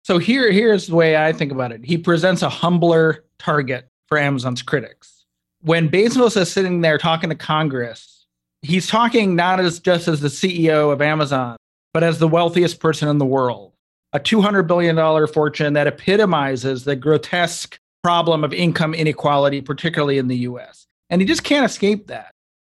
[0.04, 1.84] So here, here's the way I think about it.
[1.84, 5.24] He presents a humbler target for Amazon's critics.
[5.62, 8.26] When Bezos is sitting there talking to Congress,
[8.62, 11.56] he's talking not as just as the CEO of Amazon,
[11.92, 13.72] but as the wealthiest person in the world.
[14.12, 20.36] A $200 billion fortune that epitomizes the grotesque problem of income inequality, particularly in the
[20.38, 20.86] US.
[21.10, 22.30] And he just can't escape that.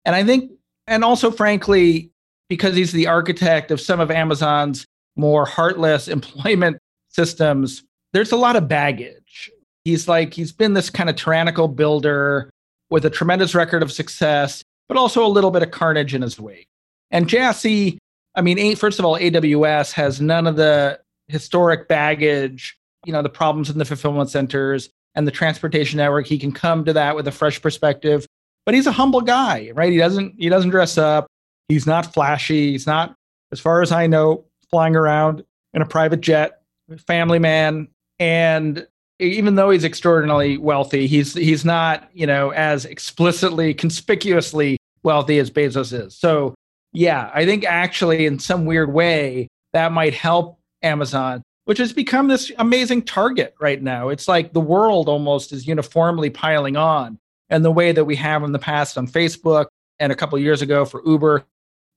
[0.05, 0.51] And I think,
[0.89, 2.11] and also, frankly,
[2.49, 6.77] because he's the architect of some of Amazon's more heartless employment
[7.09, 9.51] systems, there's a lot of baggage.
[9.85, 12.49] He's like, he's been this kind of tyrannical builder
[12.89, 16.39] with a tremendous record of success, but also a little bit of carnage in his
[16.39, 16.67] wake.
[17.11, 17.99] And Jassy,
[18.35, 23.29] I mean, first of all, AWS has none of the historic baggage, you know, the
[23.29, 26.27] problems in the fulfillment centers and the transportation network.
[26.27, 28.25] He can come to that with a fresh perspective.
[28.69, 29.91] But he's a humble guy, right?
[29.91, 31.25] He doesn't he doesn't dress up.
[31.69, 32.73] He's not flashy.
[32.73, 33.15] He's not,
[33.51, 36.61] as far as I know, flying around in a private jet,
[37.07, 37.87] family man.
[38.19, 38.85] And
[39.17, 45.49] even though he's extraordinarily wealthy, he's he's not, you know, as explicitly, conspicuously wealthy as
[45.49, 46.15] Bezos is.
[46.15, 46.53] So
[46.93, 52.27] yeah, I think actually in some weird way that might help Amazon, which has become
[52.27, 54.09] this amazing target right now.
[54.09, 57.17] It's like the world almost is uniformly piling on.
[57.49, 59.67] And the way that we have in the past on Facebook
[59.99, 61.45] and a couple years ago for Uber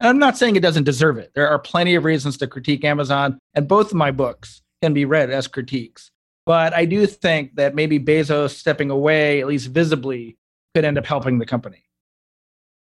[0.02, 1.30] and I'm not saying it doesn't deserve it.
[1.36, 5.04] There are plenty of reasons to critique Amazon, and both of my books can be
[5.04, 6.10] read as critiques.
[6.44, 10.36] But I do think that maybe Bezos stepping away, at least visibly,
[10.74, 11.84] could end up helping the company.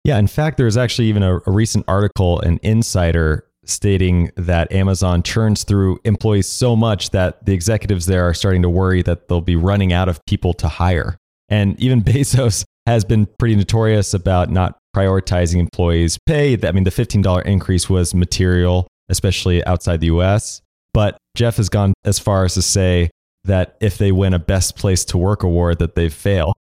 [0.04, 5.22] Yeah, in fact, there's actually even a, a recent article in Insider stating that Amazon
[5.22, 9.40] churns through employees so much that the executives there are starting to worry that they'll
[9.40, 11.16] be running out of people to hire.
[11.48, 16.56] And even Bezos has been pretty notorious about not prioritizing employees' pay.
[16.62, 20.62] I mean, the $15 increase was material, especially outside the US.
[20.94, 23.10] But Jeff has gone as far as to say
[23.44, 26.54] that if they win a best place to work award, that they fail.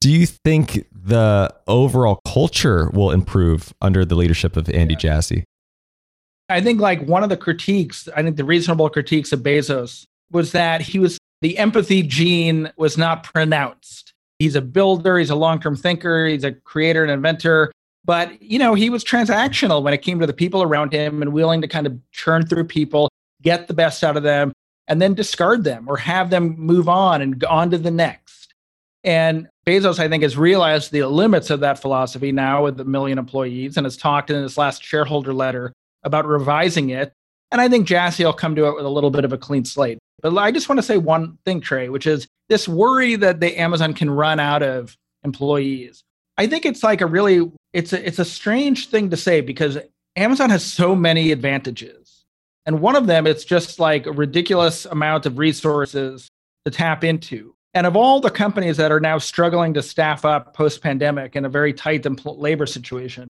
[0.00, 5.00] Do you think the overall culture will improve under the leadership of Andy yeah.
[5.00, 5.44] Jassy?
[6.48, 10.52] I think like one of the critiques, I think the reasonable critiques of Bezos was
[10.52, 14.09] that he was the empathy gene was not pronounced
[14.40, 17.70] he's a builder, he's a long-term thinker, he's a creator and inventor.
[18.04, 21.32] But you know, he was transactional when it came to the people around him and
[21.32, 23.08] willing to kind of churn through people,
[23.42, 24.52] get the best out of them,
[24.88, 28.52] and then discard them or have them move on and on to the next.
[29.04, 33.18] And Bezos, I think, has realized the limits of that philosophy now with a million
[33.18, 35.72] employees and has talked in his last shareholder letter
[36.02, 37.12] about revising it.
[37.52, 39.64] And I think Jassy will come to it with a little bit of a clean
[39.64, 39.98] slate.
[40.22, 43.58] But I just want to say one thing, Trey, which is this worry that the
[43.58, 46.02] Amazon can run out of employees.
[46.38, 49.78] I think it's like a really it's a it's a strange thing to say because
[50.16, 52.24] Amazon has so many advantages.
[52.66, 56.28] And one of them it's just like a ridiculous amount of resources
[56.64, 57.54] to tap into.
[57.74, 61.44] And of all the companies that are now struggling to staff up post pandemic in
[61.44, 63.28] a very tight labor situation,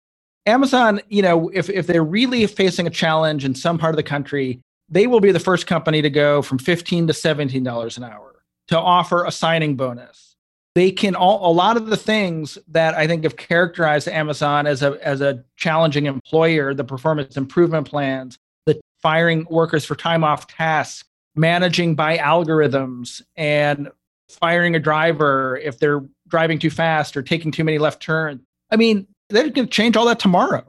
[0.48, 4.02] Amazon, you know, if, if they're really facing a challenge in some part of the
[4.02, 8.42] country, they will be the first company to go from 15 to $17 an hour
[8.68, 10.36] to offer a signing bonus.
[10.74, 14.82] They can all a lot of the things that I think have characterized Amazon as
[14.82, 20.46] a as a challenging employer, the performance improvement plans, the firing workers for time off
[20.46, 21.04] tasks,
[21.34, 23.88] managing by algorithms, and
[24.28, 28.40] firing a driver if they're driving too fast or taking too many left turns.
[28.70, 30.66] I mean, going to change all that tomorrow,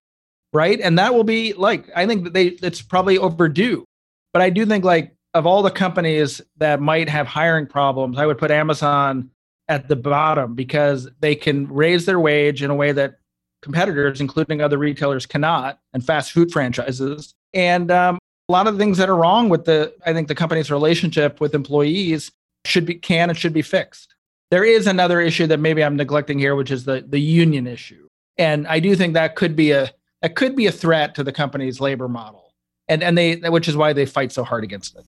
[0.54, 0.80] right?
[0.80, 3.86] And that will be like I think that they it's probably overdue.
[4.34, 8.26] But I do think like of all the companies that might have hiring problems, I
[8.26, 9.30] would put Amazon
[9.68, 13.20] at the bottom because they can raise their wage in a way that
[13.62, 17.34] competitors, including other retailers, cannot, and fast food franchises.
[17.54, 20.36] And um, a lot of the things that are wrong with the, I think, the
[20.36, 22.32] company's relationship with employees
[22.66, 24.16] should be can and should be fixed.
[24.52, 28.08] There is another issue that maybe I'm neglecting here, which is the the union issue,
[28.40, 31.32] and I do think that could be a that could be a threat to the
[31.32, 32.54] company's labor model,
[32.88, 35.06] and and they which is why they fight so hard against it.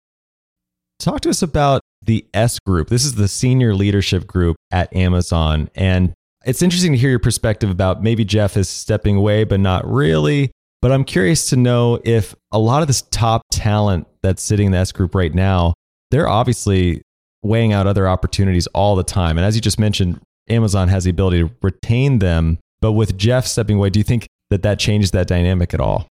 [0.99, 2.89] Talk to us about the S group.
[2.89, 6.13] This is the senior leadership group at Amazon, and
[6.45, 10.51] it's interesting to hear your perspective about maybe Jeff is stepping away, but not really.
[10.81, 14.71] But I'm curious to know if a lot of this top talent that's sitting in
[14.71, 15.75] the S group right now,
[16.09, 17.03] they're obviously
[17.43, 19.37] weighing out other opportunities all the time.
[19.37, 20.19] And as you just mentioned,
[20.49, 22.57] Amazon has the ability to retain them.
[22.81, 26.07] But with Jeff stepping away, do you think that that changes that dynamic at all?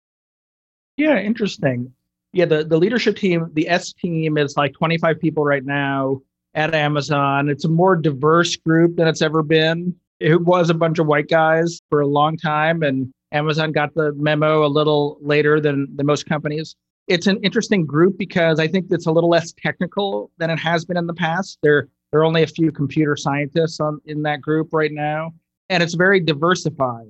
[0.96, 1.92] Yeah, interesting.
[2.32, 6.20] Yeah, the, the leadership team, the S team is like 25 people right now
[6.54, 7.48] at Amazon.
[7.48, 9.94] It's a more diverse group than it's ever been.
[10.20, 14.12] It was a bunch of white guys for a long time, and Amazon got the
[14.14, 16.76] memo a little later than, than most companies.
[17.08, 20.84] It's an interesting group because I think it's a little less technical than it has
[20.84, 21.58] been in the past.
[21.62, 25.32] There, there are only a few computer scientists on, in that group right now,
[25.70, 27.06] and it's very diversified.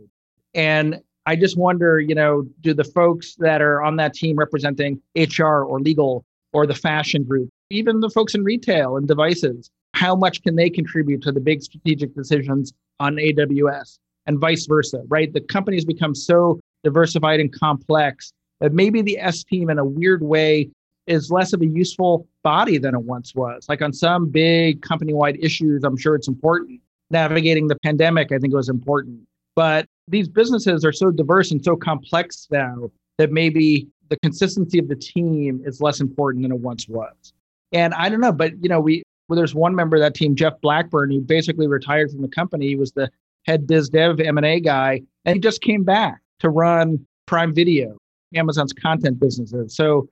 [0.55, 5.01] And I just wonder, you know, do the folks that are on that team representing
[5.17, 10.15] HR or legal or the fashion group, even the folks in retail and devices, how
[10.15, 15.33] much can they contribute to the big strategic decisions on AWS and vice versa, right?
[15.33, 20.23] The companies become so diversified and complex that maybe the S team, in a weird
[20.23, 20.71] way,
[21.07, 23.67] is less of a useful body than it once was.
[23.69, 26.81] Like on some big company wide issues, I'm sure it's important.
[27.11, 29.21] Navigating the pandemic, I think was important.
[29.57, 34.89] But these businesses are so diverse and so complex now that maybe the consistency of
[34.89, 37.33] the team is less important than it once was.
[37.73, 40.35] And I don't know, but you know, we well, there's one member of that team,
[40.35, 42.67] Jeff Blackburn, who basically retired from the company.
[42.67, 43.09] He was the
[43.47, 47.97] head biz dev M&A guy, and he just came back to run Prime Video,
[48.35, 49.77] Amazon's content businesses.
[49.77, 50.09] So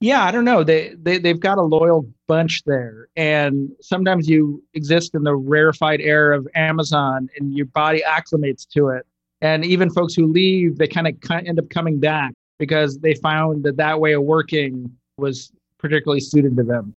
[0.00, 0.62] yeah, I don't know.
[0.62, 6.00] They, they they've got a loyal bunch there, and sometimes you exist in the rarefied
[6.00, 9.06] air of Amazon, and your body acclimates to it.
[9.40, 13.64] And even folks who leave, they kind of end up coming back because they found
[13.64, 16.94] that that way of working was particularly suited to them.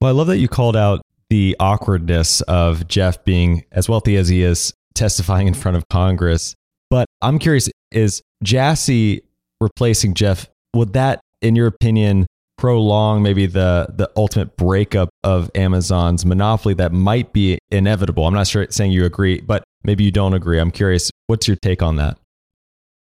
[0.00, 4.28] Well, I love that you called out the awkwardness of Jeff being as wealthy as
[4.28, 6.54] he is, testifying in front of Congress.
[6.90, 9.22] But I'm curious: is Jassy
[9.60, 10.48] replacing Jeff?
[10.74, 12.26] Would that in your opinion,
[12.56, 18.26] prolong maybe the the ultimate breakup of Amazon's monopoly that might be inevitable?
[18.26, 20.58] I'm not sure saying you agree, but maybe you don't agree.
[20.58, 22.18] I'm curious, what's your take on that?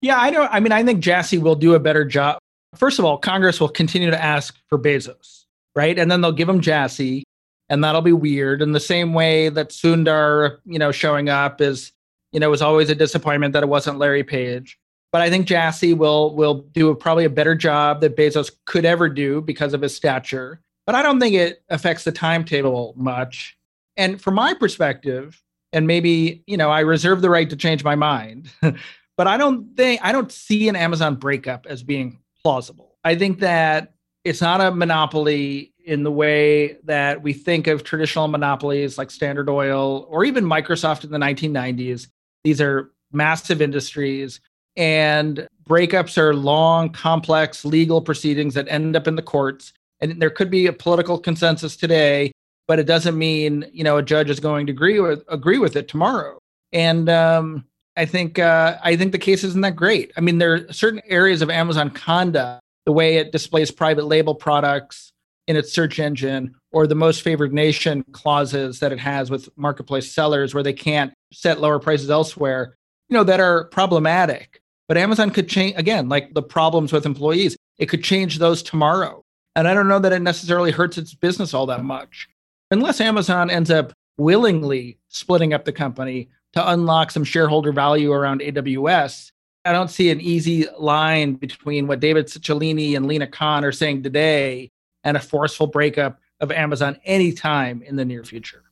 [0.02, 2.38] Yeah, I don't I mean I think Jassy will do a better job.
[2.74, 5.44] First of all, Congress will continue to ask for Bezos,
[5.76, 5.96] right?
[5.96, 7.22] And then they'll give him Jassy,
[7.68, 8.60] and that'll be weird.
[8.60, 11.92] In the same way that Sundar, you know, showing up is,
[12.32, 14.76] you know, was always a disappointment that it wasn't Larry Page
[15.14, 18.84] but I think Jassy will will do a, probably a better job that Bezos could
[18.84, 20.60] ever do because of his stature.
[20.86, 23.56] But I don't think it affects the timetable much.
[23.96, 25.40] And from my perspective,
[25.72, 29.76] and maybe you know, I reserve the right to change my mind, but I don't
[29.76, 32.96] think I don't see an Amazon breakup as being plausible.
[33.04, 33.94] I think that
[34.24, 39.48] it's not a monopoly in the way that we think of traditional monopolies like Standard
[39.48, 42.08] Oil or even Microsoft in the 1990s.
[42.42, 44.40] These are massive industries
[44.76, 49.72] and breakups are long, complex legal proceedings that end up in the courts.
[50.00, 52.32] And there could be a political consensus today,
[52.66, 55.76] but it doesn't mean you know a judge is going to agree with agree with
[55.76, 56.38] it tomorrow.
[56.72, 57.64] And um,
[57.96, 60.12] I think uh, I think the case isn't that great.
[60.16, 64.34] I mean, there are certain areas of Amazon conduct, the way it displays private label
[64.34, 65.12] products
[65.46, 70.10] in its search engine, or the most favored nation clauses that it has with marketplace
[70.10, 72.74] sellers, where they can't set lower prices elsewhere.
[73.08, 74.60] You know that are problematic.
[74.88, 79.24] But Amazon could change, again, like the problems with employees, it could change those tomorrow.
[79.56, 82.28] And I don't know that it necessarily hurts its business all that much.
[82.70, 88.40] Unless Amazon ends up willingly splitting up the company to unlock some shareholder value around
[88.40, 89.30] AWS,
[89.64, 94.02] I don't see an easy line between what David Cicilline and Lina Khan are saying
[94.02, 94.70] today
[95.04, 98.62] and a forceful breakup of Amazon anytime in the near future.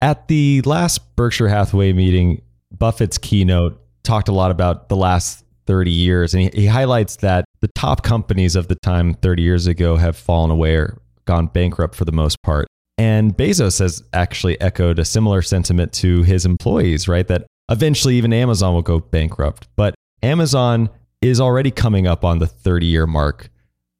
[0.00, 5.90] At the last Berkshire Hathaway meeting, Buffett's keynote talked a lot about the last 30
[5.90, 6.34] years.
[6.34, 10.16] And he, he highlights that the top companies of the time 30 years ago have
[10.16, 12.66] fallen away or gone bankrupt for the most part.
[12.98, 17.26] And Bezos has actually echoed a similar sentiment to his employees, right?
[17.26, 19.66] That eventually even Amazon will go bankrupt.
[19.76, 20.90] But Amazon
[21.20, 23.48] is already coming up on the 30 year mark.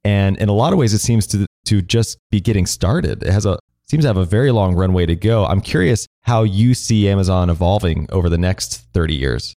[0.05, 3.23] And in a lot of ways, it seems to, to just be getting started.
[3.23, 5.45] It has a seems to have a very long runway to go.
[5.45, 9.55] I'm curious how you see Amazon evolving over the next 30 years.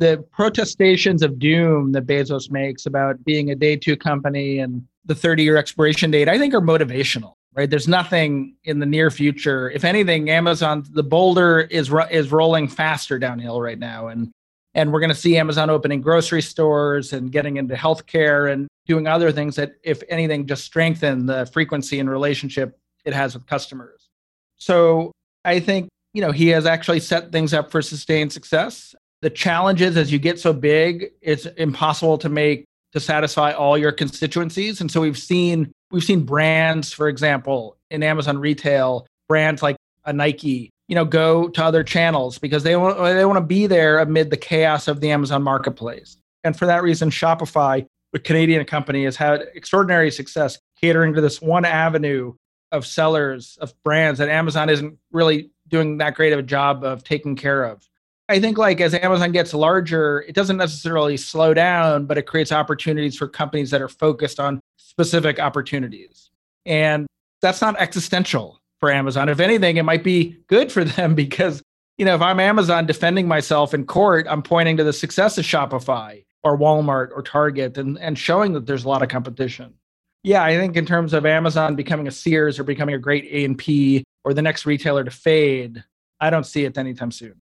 [0.00, 5.14] The protestations of doom that Bezos makes about being a day two company and the
[5.14, 7.68] 30 year expiration date, I think are motivational, right?
[7.68, 9.70] There's nothing in the near future.
[9.70, 14.08] If anything, Amazon, the boulder is, is rolling faster downhill right now.
[14.08, 14.30] And,
[14.74, 19.06] and we're going to see Amazon opening grocery stores and getting into healthcare and doing
[19.06, 24.08] other things that, if anything, just strengthen the frequency and relationship it has with customers.
[24.56, 25.12] So
[25.44, 29.82] I think, you know, he has actually set things up for sustained success the challenge
[29.82, 34.80] is as you get so big, it's impossible to make to satisfy all your constituencies.
[34.80, 40.12] And so we've seen we've seen brands, for example, in Amazon retail, brands like a
[40.12, 43.98] Nike, you know, go to other channels because they want they want to be there
[43.98, 46.16] amid the chaos of the Amazon marketplace.
[46.42, 51.40] And for that reason, Shopify, the Canadian company, has had extraordinary success catering to this
[51.40, 52.34] one avenue
[52.72, 57.04] of sellers of brands that Amazon isn't really doing that great of a job of
[57.04, 57.86] taking care of.
[58.30, 62.52] I think like as Amazon gets larger, it doesn't necessarily slow down, but it creates
[62.52, 66.30] opportunities for companies that are focused on specific opportunities.
[66.64, 67.08] And
[67.42, 69.28] that's not existential for Amazon.
[69.28, 71.60] If anything, it might be good for them because,
[71.98, 75.44] you know, if I'm Amazon defending myself in court, I'm pointing to the success of
[75.44, 79.74] Shopify or Walmart or Target and, and showing that there's a lot of competition.
[80.22, 84.04] Yeah, I think in terms of Amazon becoming a Sears or becoming a great A&P
[84.22, 85.82] or the next retailer to fade,
[86.20, 87.40] I don't see it anytime soon.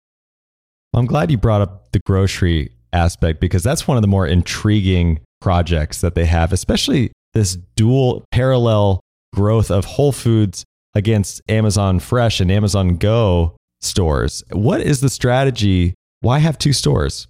[0.93, 5.19] I'm glad you brought up the grocery aspect because that's one of the more intriguing
[5.41, 8.99] projects that they have, especially this dual parallel
[9.33, 10.63] growth of Whole Foods
[10.93, 14.43] against Amazon Fresh and Amazon Go stores.
[14.51, 15.95] What is the strategy?
[16.21, 17.27] Why have two stores?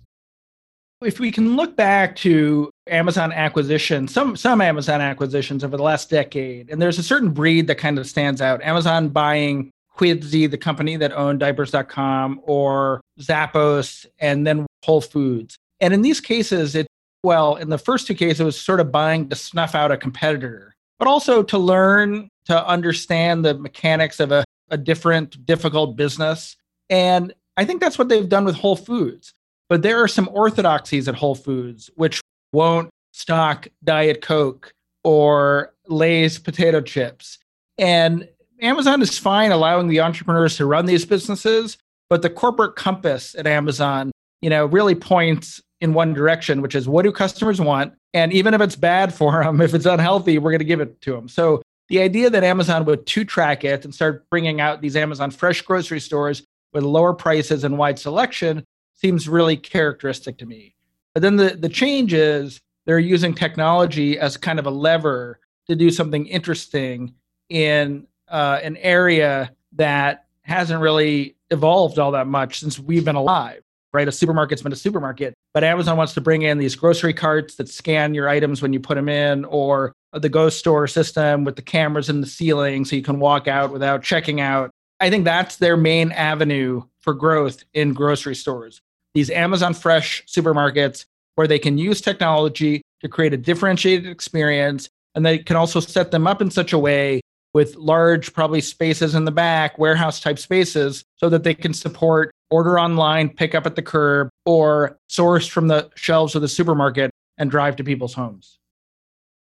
[1.01, 6.09] If we can look back to Amazon acquisition, some some Amazon acquisitions over the last
[6.09, 8.61] decade, and there's a certain breed that kind of stands out.
[8.61, 15.57] Amazon buying Quidsi, the company that owned diapers.com, or Zappos, and then Whole Foods.
[15.80, 16.88] And in these cases, it,
[17.24, 19.97] well, in the first two cases, it was sort of buying to snuff out a
[19.97, 26.55] competitor, but also to learn to understand the mechanics of a, a different, difficult business.
[26.89, 29.34] And I think that's what they've done with Whole Foods.
[29.70, 36.39] But there are some orthodoxies at Whole Foods, which won't stock Diet Coke or Lay's
[36.39, 37.39] potato chips.
[37.78, 38.28] And
[38.61, 41.78] Amazon is fine allowing the entrepreneurs to run these businesses,
[42.10, 46.88] but the corporate compass at Amazon, you know, really points in one direction, which is
[46.88, 47.93] what do customers want?
[48.14, 51.01] And even if it's bad for them, if it's unhealthy, we're going to give it
[51.01, 51.28] to them.
[51.28, 55.32] So the idea that Amazon would two track it and start bringing out these Amazon
[55.32, 58.64] fresh grocery stores with lower prices and wide selection
[58.95, 60.76] seems really characteristic to me.
[61.14, 65.76] But then the, the change is they're using technology as kind of a lever to
[65.76, 67.14] do something interesting
[67.49, 73.62] in uh, an area that hasn't really evolved all that much since we've been alive,
[73.94, 74.08] right?
[74.08, 77.70] A supermarket's been a supermarket, but Amazon wants to bring in these grocery carts that
[77.70, 81.62] scan your items when you put them in, or the ghost store system with the
[81.62, 84.70] cameras in the ceiling so you can walk out without checking out.
[85.00, 88.82] I think that's their main avenue for growth in grocery stores.
[89.14, 95.26] These Amazon Fresh supermarkets where they can use technology to create a differentiated experience and
[95.26, 97.22] they can also set them up in such a way
[97.54, 102.32] with large, probably spaces in the back, warehouse type spaces, so that they can support
[102.49, 107.12] order online, pick up at the curb, or source from the shelves of the supermarket
[107.38, 108.60] and drive to people's homes.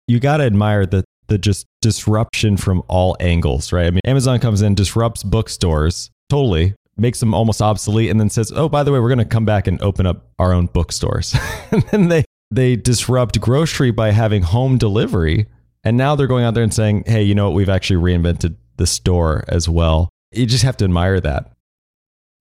[0.07, 3.87] You got to admire the, the just disruption from all angles, right?
[3.87, 8.51] I mean, Amazon comes in, disrupts bookstores totally, makes them almost obsolete, and then says,
[8.55, 11.35] oh, by the way, we're going to come back and open up our own bookstores.
[11.71, 15.47] and then they, they disrupt grocery by having home delivery
[15.83, 17.55] and now they're going out there and saying, hey, you know what?
[17.55, 20.09] We've actually reinvented the store as well.
[20.31, 21.51] You just have to admire that.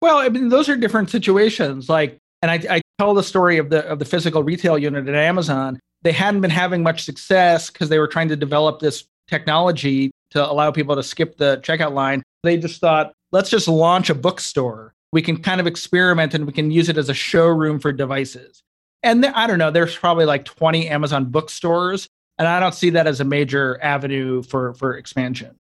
[0.02, 1.90] Well, I mean, those are different situations.
[1.90, 5.16] Like, and I, I tell the story of the of the physical retail unit at
[5.16, 5.80] Amazon.
[6.02, 10.50] They hadn't been having much success because they were trying to develop this technology to
[10.50, 12.24] allow people to skip the checkout line.
[12.44, 14.94] They just thought, let's just launch a bookstore.
[15.12, 18.62] We can kind of experiment and we can use it as a showroom for devices.
[19.04, 22.08] And I don't know, there's probably like 20 Amazon bookstores
[22.40, 25.56] and I don't see that as a major avenue for, for expansion.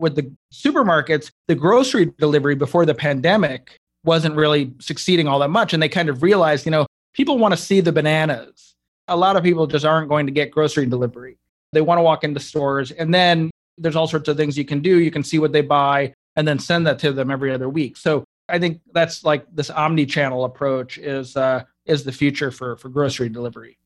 [0.00, 5.72] With the supermarkets, the grocery delivery before the pandemic wasn't really succeeding all that much.
[5.72, 8.74] And they kind of realized, you know, people want to see the bananas.
[9.06, 11.38] A lot of people just aren't going to get grocery delivery.
[11.72, 12.90] They want to walk into stores.
[12.90, 14.98] And then there's all sorts of things you can do.
[14.98, 17.96] You can see what they buy and then send that to them every other week.
[17.96, 22.88] So I think that's like this omni-channel approach is uh, is the future for for
[22.88, 23.78] grocery delivery.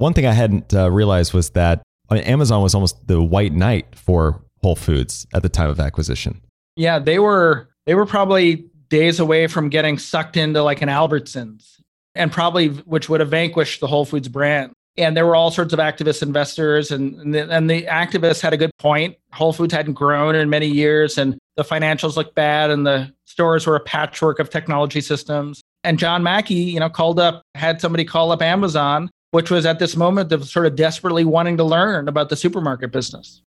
[0.00, 3.52] One thing I hadn't uh, realized was that I mean, Amazon was almost the white
[3.52, 6.40] knight for Whole Foods at the time of acquisition.
[6.74, 11.80] Yeah, they were they were probably days away from getting sucked into like an Albertsons.
[12.14, 14.72] and probably which would have vanquished the Whole Foods brand.
[14.96, 18.52] And there were all sorts of activist investors, and, and, the, and the activists had
[18.52, 19.16] a good point.
[19.32, 23.66] Whole Foods hadn't grown in many years, and the financials looked bad, and the stores
[23.66, 25.62] were a patchwork of technology systems.
[25.84, 29.78] And John Mackey, you know, called up, had somebody call up Amazon, which was at
[29.78, 33.42] this moment of sort of desperately wanting to learn about the supermarket business.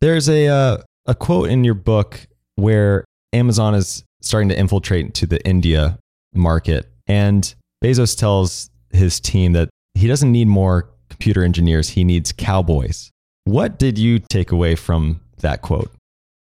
[0.00, 2.26] There's a uh, a quote in your book
[2.56, 5.98] where Amazon is starting to infiltrate into the India
[6.34, 12.32] market, and Bezos tells his team that he doesn't need more computer engineers; he needs
[12.32, 13.10] cowboys.
[13.44, 15.90] What did you take away from that quote?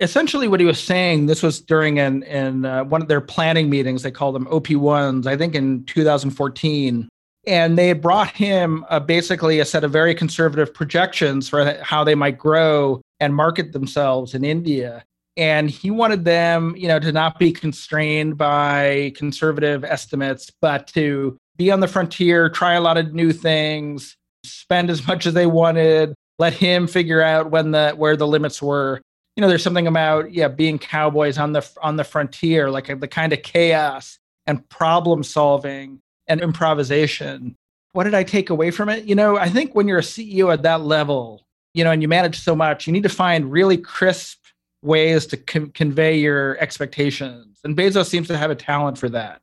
[0.01, 3.71] essentially what he was saying this was during an, in uh, one of their planning
[3.71, 7.09] meetings they called them op1s i think in 2014
[7.47, 12.15] and they brought him uh, basically a set of very conservative projections for how they
[12.15, 15.05] might grow and market themselves in india.
[15.37, 21.37] And he wanted them you know to not be constrained by conservative estimates but to
[21.57, 25.47] be on the frontier try a lot of new things spend as much as they
[25.47, 29.01] wanted let him figure out when the where the limits were.
[29.37, 33.09] You know, there's something about yeah, being cowboys on the on the frontier, like the
[33.09, 37.57] kind of chaos and problem solving and improvisation.
[37.93, 39.05] What did I take away from it?
[39.05, 42.09] You know, I think when you're a CEO at that level, you know, and you
[42.09, 44.39] manage so much, you need to find really crisp
[44.83, 47.59] ways to con- convey your expectations.
[47.65, 49.41] And Bezos seems to have a talent for that.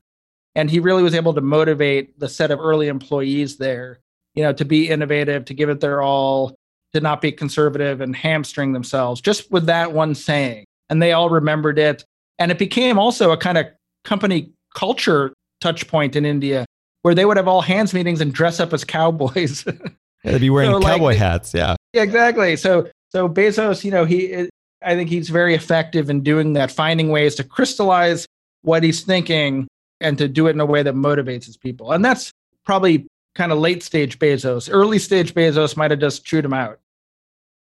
[0.55, 3.99] And he really was able to motivate the set of early employees there,
[4.36, 6.55] you know, to be innovative, to give it their all,
[6.93, 10.65] to not be conservative and hamstring themselves just with that one saying.
[10.89, 12.03] And they all remembered it.
[12.38, 13.67] And it became also a kind of
[14.03, 16.66] company culture touch point in India
[17.03, 19.66] where they would have all hands meetings and dress up as cowboys.
[20.24, 21.53] yeah, they'd be wearing so cowboy like, hats.
[21.53, 21.76] Yeah.
[21.93, 22.03] yeah.
[22.03, 22.55] Exactly.
[22.55, 24.49] So, so Bezos, you know, he,
[24.82, 28.26] I think he's very effective in doing that, finding ways to crystallize
[28.62, 29.68] what he's thinking
[29.99, 31.91] and to do it in a way that motivates his people.
[31.91, 32.32] And that's
[32.66, 34.70] probably kind of late stage Bezos.
[34.72, 36.80] Early stage Bezos might have just chewed him out.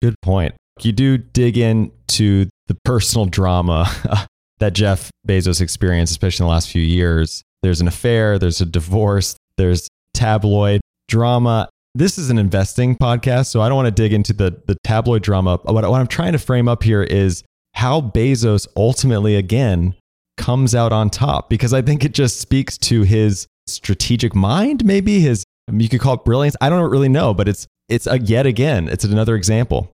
[0.02, 0.56] Good point.
[0.82, 3.90] You do dig into the personal drama
[4.60, 7.44] that Jeff Bezos experienced, especially in the last few years.
[7.64, 11.70] There's an affair, there's a divorce, there's tabloid drama.
[11.96, 15.24] This is an investing podcast, so I don't want to dig into the, the tabloid
[15.24, 15.60] drama.
[15.64, 17.44] What, what I'm trying to frame up here is
[17.74, 19.96] how Bezos ultimately, again,
[20.38, 25.20] comes out on top because I think it just speaks to his strategic mind, maybe
[25.20, 26.56] his you could call it brilliance.
[26.62, 29.92] I don't really know, but it's it's a, yet again, it's another example.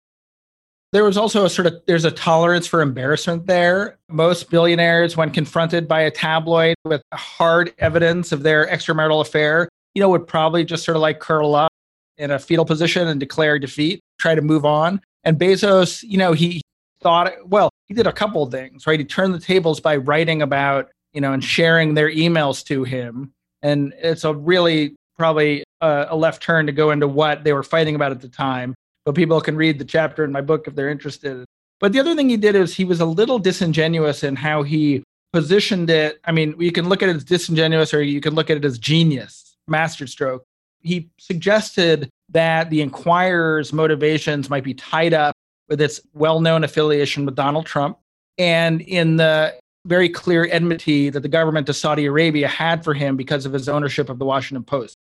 [0.93, 3.99] There was also a sort of there's a tolerance for embarrassment there.
[4.09, 10.03] Most billionaires, when confronted by a tabloid with hard evidence of their extramarital affair, you
[10.03, 11.73] know, would probably just sort of like curl up
[12.19, 15.01] in a fetal position and declare defeat, try to move on.
[15.25, 16.61] And Bezos, you know, he
[17.01, 18.99] thought, well, he did a couple of things, right?
[18.99, 23.33] He turned the tables by writing about, you know, and sharing their emails to him.
[23.63, 27.63] And it's a really probably a, a left turn to go into what they were
[27.63, 28.75] fighting about at the time.
[29.05, 31.45] But people can read the chapter in my book if they're interested.
[31.81, 35.03] But the other thing he did is he was a little disingenuous in how he
[35.33, 36.21] positioned it.
[36.25, 38.65] I mean, you can look at it as disingenuous or you can look at it
[38.65, 40.45] as genius, masterstroke.
[40.81, 45.35] He suggested that the Enquirer's motivations might be tied up
[45.69, 47.99] with its well known affiliation with Donald Trump
[48.39, 49.55] and in the
[49.87, 53.69] very clear enmity that the government of Saudi Arabia had for him because of his
[53.69, 54.97] ownership of the Washington Post.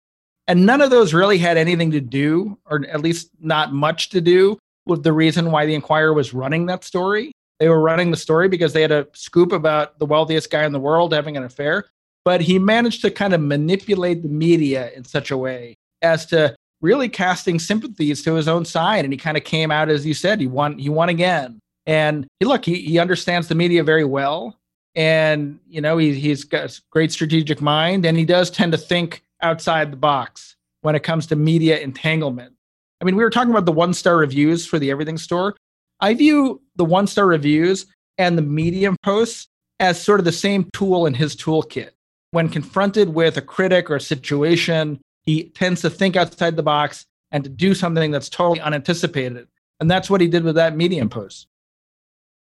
[0.48, 4.20] And none of those really had anything to do, or at least not much to
[4.20, 7.32] do, with the reason why the Enquirer was running that story.
[7.58, 10.72] They were running the story because they had a scoop about the wealthiest guy in
[10.72, 11.86] the world having an affair.
[12.24, 16.54] But he managed to kind of manipulate the media in such a way as to
[16.80, 19.04] really casting sympathies to his own side.
[19.04, 21.58] And he kind of came out, as you said, he won, he won again.
[21.86, 24.58] And he, look, he, he understands the media very well.
[24.94, 28.78] And, you know, he, he's got a great strategic mind and he does tend to
[28.78, 32.54] think outside the box when it comes to media entanglement.
[33.00, 35.56] I mean, we were talking about the one star reviews for the Everything Store.
[36.00, 37.86] I view the one star reviews
[38.18, 39.48] and the Medium posts
[39.80, 41.90] as sort of the same tool in his toolkit.
[42.30, 47.04] When confronted with a critic or a situation, he tends to think outside the box
[47.30, 49.48] and to do something that's totally unanticipated.
[49.80, 51.46] And that's what he did with that Medium post.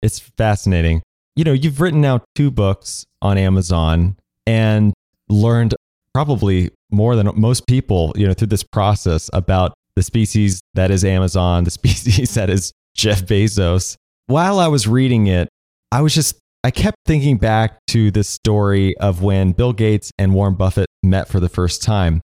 [0.02, 1.02] It's fascinating.
[1.34, 4.92] You know, you've written now two books on Amazon and
[5.28, 5.74] learned
[6.14, 11.04] probably more than most people, you know, through this process about the species that is
[11.04, 13.96] Amazon, the species that is Jeff Bezos.
[14.26, 15.48] While I was reading it,
[15.92, 20.34] I was just, I kept thinking back to this story of when Bill Gates and
[20.34, 22.20] Warren Buffett met for the first time.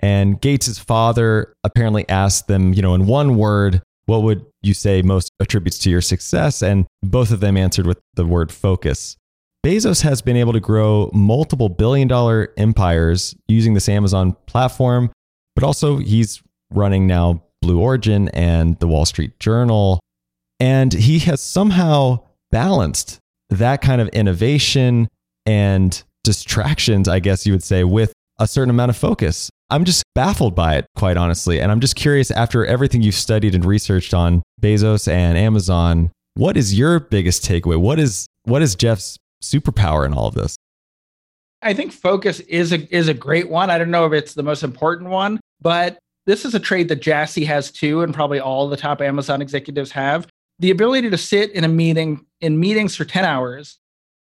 [0.00, 5.00] And Gates' father apparently asked them, you know, in one word, what would you say
[5.00, 6.62] most attributes to your success?
[6.62, 9.16] And both of them answered with the word focus.
[9.64, 15.10] Bezos has been able to grow multiple billion dollar empires using this Amazon platform,
[15.54, 20.00] but also he's running now Blue Origin and the Wall Street Journal.
[20.60, 25.08] And he has somehow balanced that kind of innovation
[25.46, 29.48] and distractions, I guess you would say, with a certain amount of focus.
[29.70, 31.58] I'm just baffled by it, quite honestly.
[31.58, 36.58] And I'm just curious after everything you've studied and researched on Bezos and Amazon, what
[36.58, 37.78] is your biggest takeaway?
[37.78, 40.56] What is what is Jeff's superpower in all of this?
[41.62, 43.70] I think focus is a is a great one.
[43.70, 47.00] I don't know if it's the most important one, but this is a trait that
[47.00, 50.26] Jassy has too, and probably all the top Amazon executives have.
[50.58, 53.78] The ability to sit in a meeting in meetings for 10 hours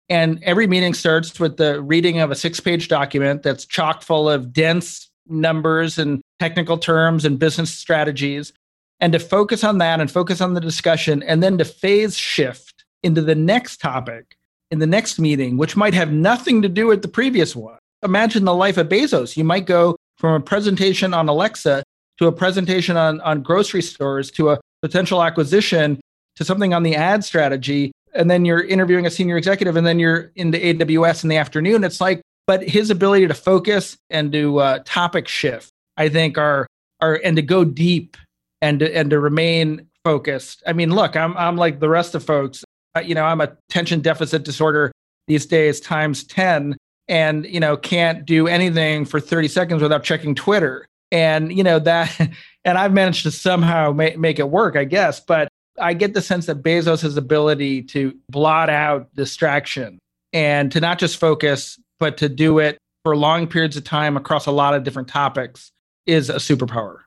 [0.10, 4.30] and every meeting starts with the reading of a six page document that's chock full
[4.30, 8.54] of dense numbers and technical terms and business strategies.
[9.00, 12.86] And to focus on that and focus on the discussion, and then to phase shift
[13.02, 14.38] into the next topic
[14.74, 17.78] in the next meeting, which might have nothing to do with the previous one.
[18.04, 19.38] Imagine the life of Bezos.
[19.38, 21.84] You might go from a presentation on Alexa
[22.18, 26.02] to a presentation on, on grocery stores to a potential acquisition
[26.38, 30.00] to something on the ad strategy and then you're interviewing a senior executive and then
[30.00, 31.84] you're into AWS in the afternoon.
[31.84, 36.68] It's like, but his ability to focus and to uh, topic shift, I think, are
[37.00, 38.18] are and to go deep
[38.62, 40.64] and to, and to remain focused.
[40.66, 42.64] I mean, look, I'm I'm like the rest of folks.
[42.96, 44.92] Uh, you know, I'm a attention deficit disorder
[45.28, 46.78] these days times ten,
[47.08, 50.86] and you know, can't do anything for 30 seconds without checking Twitter.
[51.12, 52.18] And you know that,
[52.66, 55.20] and I've managed to somehow make make it work, I guess.
[55.20, 55.48] But
[55.80, 60.00] I get the sense that Bezos' ability to blot out distraction
[60.32, 64.46] and to not just focus, but to do it for long periods of time across
[64.46, 65.72] a lot of different topics
[66.06, 67.00] is a superpower.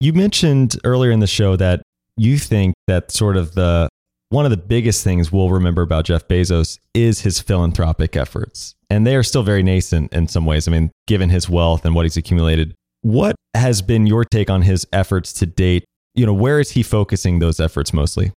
[0.00, 1.82] You mentioned earlier in the show that
[2.16, 3.88] you think that sort of the
[4.30, 8.74] one of the biggest things we'll remember about Jeff Bezos is his philanthropic efforts.
[8.88, 10.66] And they are still very nascent in some ways.
[10.66, 12.74] I mean, given his wealth and what he's accumulated.
[13.02, 16.82] What has been your take on his efforts to date you know, where is he
[16.82, 18.32] focusing those efforts mostly?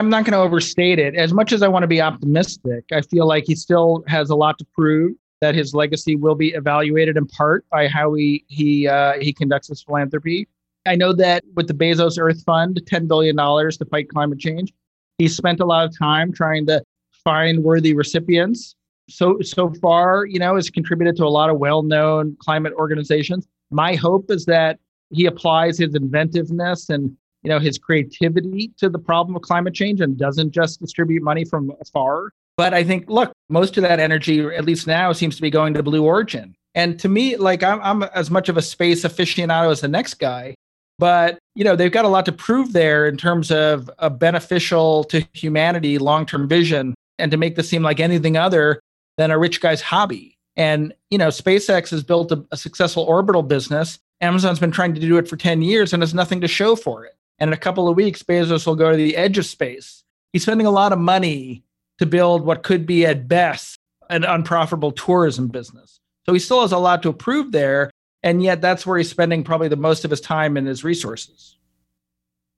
[0.00, 1.14] I'm not going to overstate it.
[1.14, 4.36] As much as I want to be optimistic, I feel like he still has a
[4.36, 5.12] lot to prove.
[5.40, 9.68] That his legacy will be evaluated in part by how he he uh, he conducts
[9.68, 10.48] his philanthropy.
[10.86, 14.72] I know that with the Bezos Earth Fund, ten billion dollars to fight climate change,
[15.18, 16.82] he spent a lot of time trying to
[17.24, 18.74] find worthy recipients.
[19.08, 23.46] So so far, you know, has contributed to a lot of well-known climate organizations.
[23.70, 24.78] My hope is that
[25.10, 30.00] he applies his inventiveness and you know his creativity to the problem of climate change
[30.00, 34.40] and doesn't just distribute money from afar but i think look most of that energy
[34.40, 37.80] at least now seems to be going to blue origin and to me like i'm,
[37.82, 40.54] I'm as much of a space aficionado as the next guy
[40.98, 45.04] but you know they've got a lot to prove there in terms of a beneficial
[45.04, 48.80] to humanity long-term vision and to make this seem like anything other
[49.16, 53.42] than a rich guy's hobby and you know spacex has built a, a successful orbital
[53.42, 56.76] business Amazon's been trying to do it for 10 years and has nothing to show
[56.76, 57.14] for it.
[57.38, 60.02] And in a couple of weeks, Bezos will go to the edge of space.
[60.32, 61.62] He's spending a lot of money
[61.98, 63.78] to build what could be, at best,
[64.10, 66.00] an unprofitable tourism business.
[66.26, 67.90] So he still has a lot to prove there.
[68.24, 71.58] And yet, that's where he's spending probably the most of his time and his resources.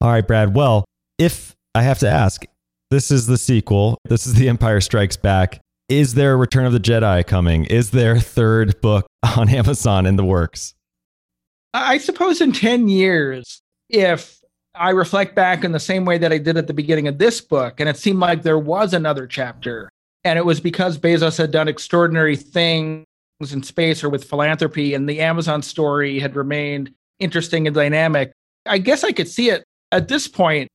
[0.01, 0.55] All right, Brad.
[0.55, 0.85] Well,
[1.19, 2.45] if I have to ask,
[2.93, 3.99] this is the sequel.
[4.05, 5.61] This is The Empire Strikes Back.
[5.89, 7.65] Is there a Return of the Jedi coming?
[7.65, 9.07] Is there a third book
[9.37, 10.75] on Amazon in the works?
[11.75, 13.61] I suppose in 10 years,
[13.91, 14.41] if
[14.77, 17.41] I reflect back in the same way that I did at the beginning of this
[17.41, 19.89] book, and it seemed like there was another chapter,
[20.23, 23.05] and it was because Bezos had done extraordinary things
[23.41, 28.33] in space or with philanthropy, and the Amazon story had remained interesting and dynamic.
[28.67, 30.69] I guess I could see it at this point.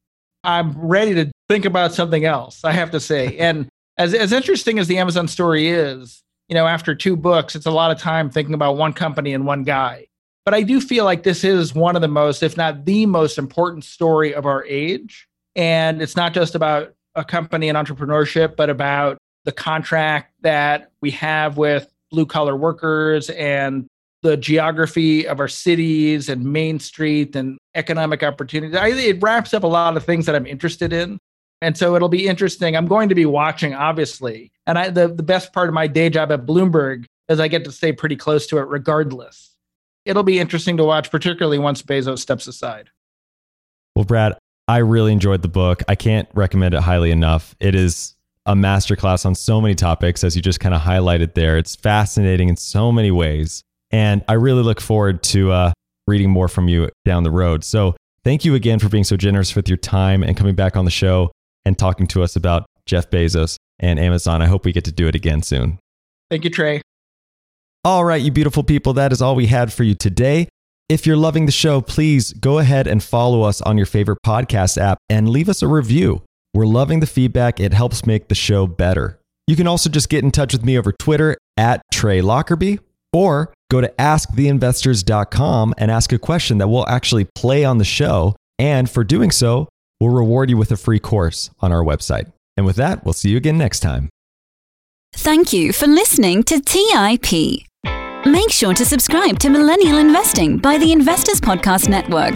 [0.44, 3.38] I'm ready to think about something else, I have to say.
[3.40, 7.66] And as, as interesting as the Amazon story is, you know, after two books, it's
[7.66, 10.08] a lot of time thinking about one company and one guy.
[10.46, 13.38] But I do feel like this is one of the most, if not the most
[13.38, 15.28] important story of our age.
[15.56, 21.12] And it's not just about a company and entrepreneurship, but about the contract that we
[21.12, 23.88] have with blue collar workers and
[24.24, 28.76] the geography of our cities and Main Street and economic opportunities.
[28.76, 31.18] I, it wraps up a lot of things that I'm interested in.
[31.64, 32.76] And so it'll be interesting.
[32.76, 34.52] I'm going to be watching, obviously.
[34.66, 37.64] And I, the, the best part of my day job at Bloomberg is I get
[37.66, 39.52] to stay pretty close to it regardless
[40.06, 42.90] it'll be interesting to watch, particularly once Bezos steps aside.
[43.96, 44.38] Well, Brad,
[44.68, 45.84] I really enjoyed the book.
[45.88, 47.56] I can't recommend it highly enough.
[47.60, 48.16] It is
[48.46, 51.58] a masterclass on so many topics, as you just kind of highlighted there.
[51.58, 53.62] It's fascinating in so many ways.
[53.92, 55.74] And I really look forward to uh,
[56.08, 57.64] reading more from you down the road.
[57.64, 60.86] So thank you again for being so generous with your time and coming back on
[60.86, 61.32] the show
[61.66, 63.58] and talking to us about Jeff Bezos.
[63.80, 65.80] And Amazon, I hope we get to do it again soon.
[66.30, 66.82] Thank you, Trey.
[67.84, 70.48] All right, you beautiful people, that is all we had for you today.
[70.88, 74.78] If you're loving the show, please go ahead and follow us on your favorite podcast
[74.78, 76.22] app and leave us a review.
[76.54, 79.20] We're loving the feedback, it helps make the show better.
[79.48, 82.80] You can also just get in touch with me over Twitter at Trey Lockerbie
[83.14, 88.36] or go to asktheinvestors.com and ask a question that we'll actually play on the show.
[88.60, 92.32] And for doing so, we'll reward you with a free course on our website.
[92.58, 94.10] And with that, we'll see you again next time.
[95.14, 97.66] Thank you for listening to TIP.
[98.26, 102.36] Make sure to subscribe to Millennial Investing by the Investors Podcast Network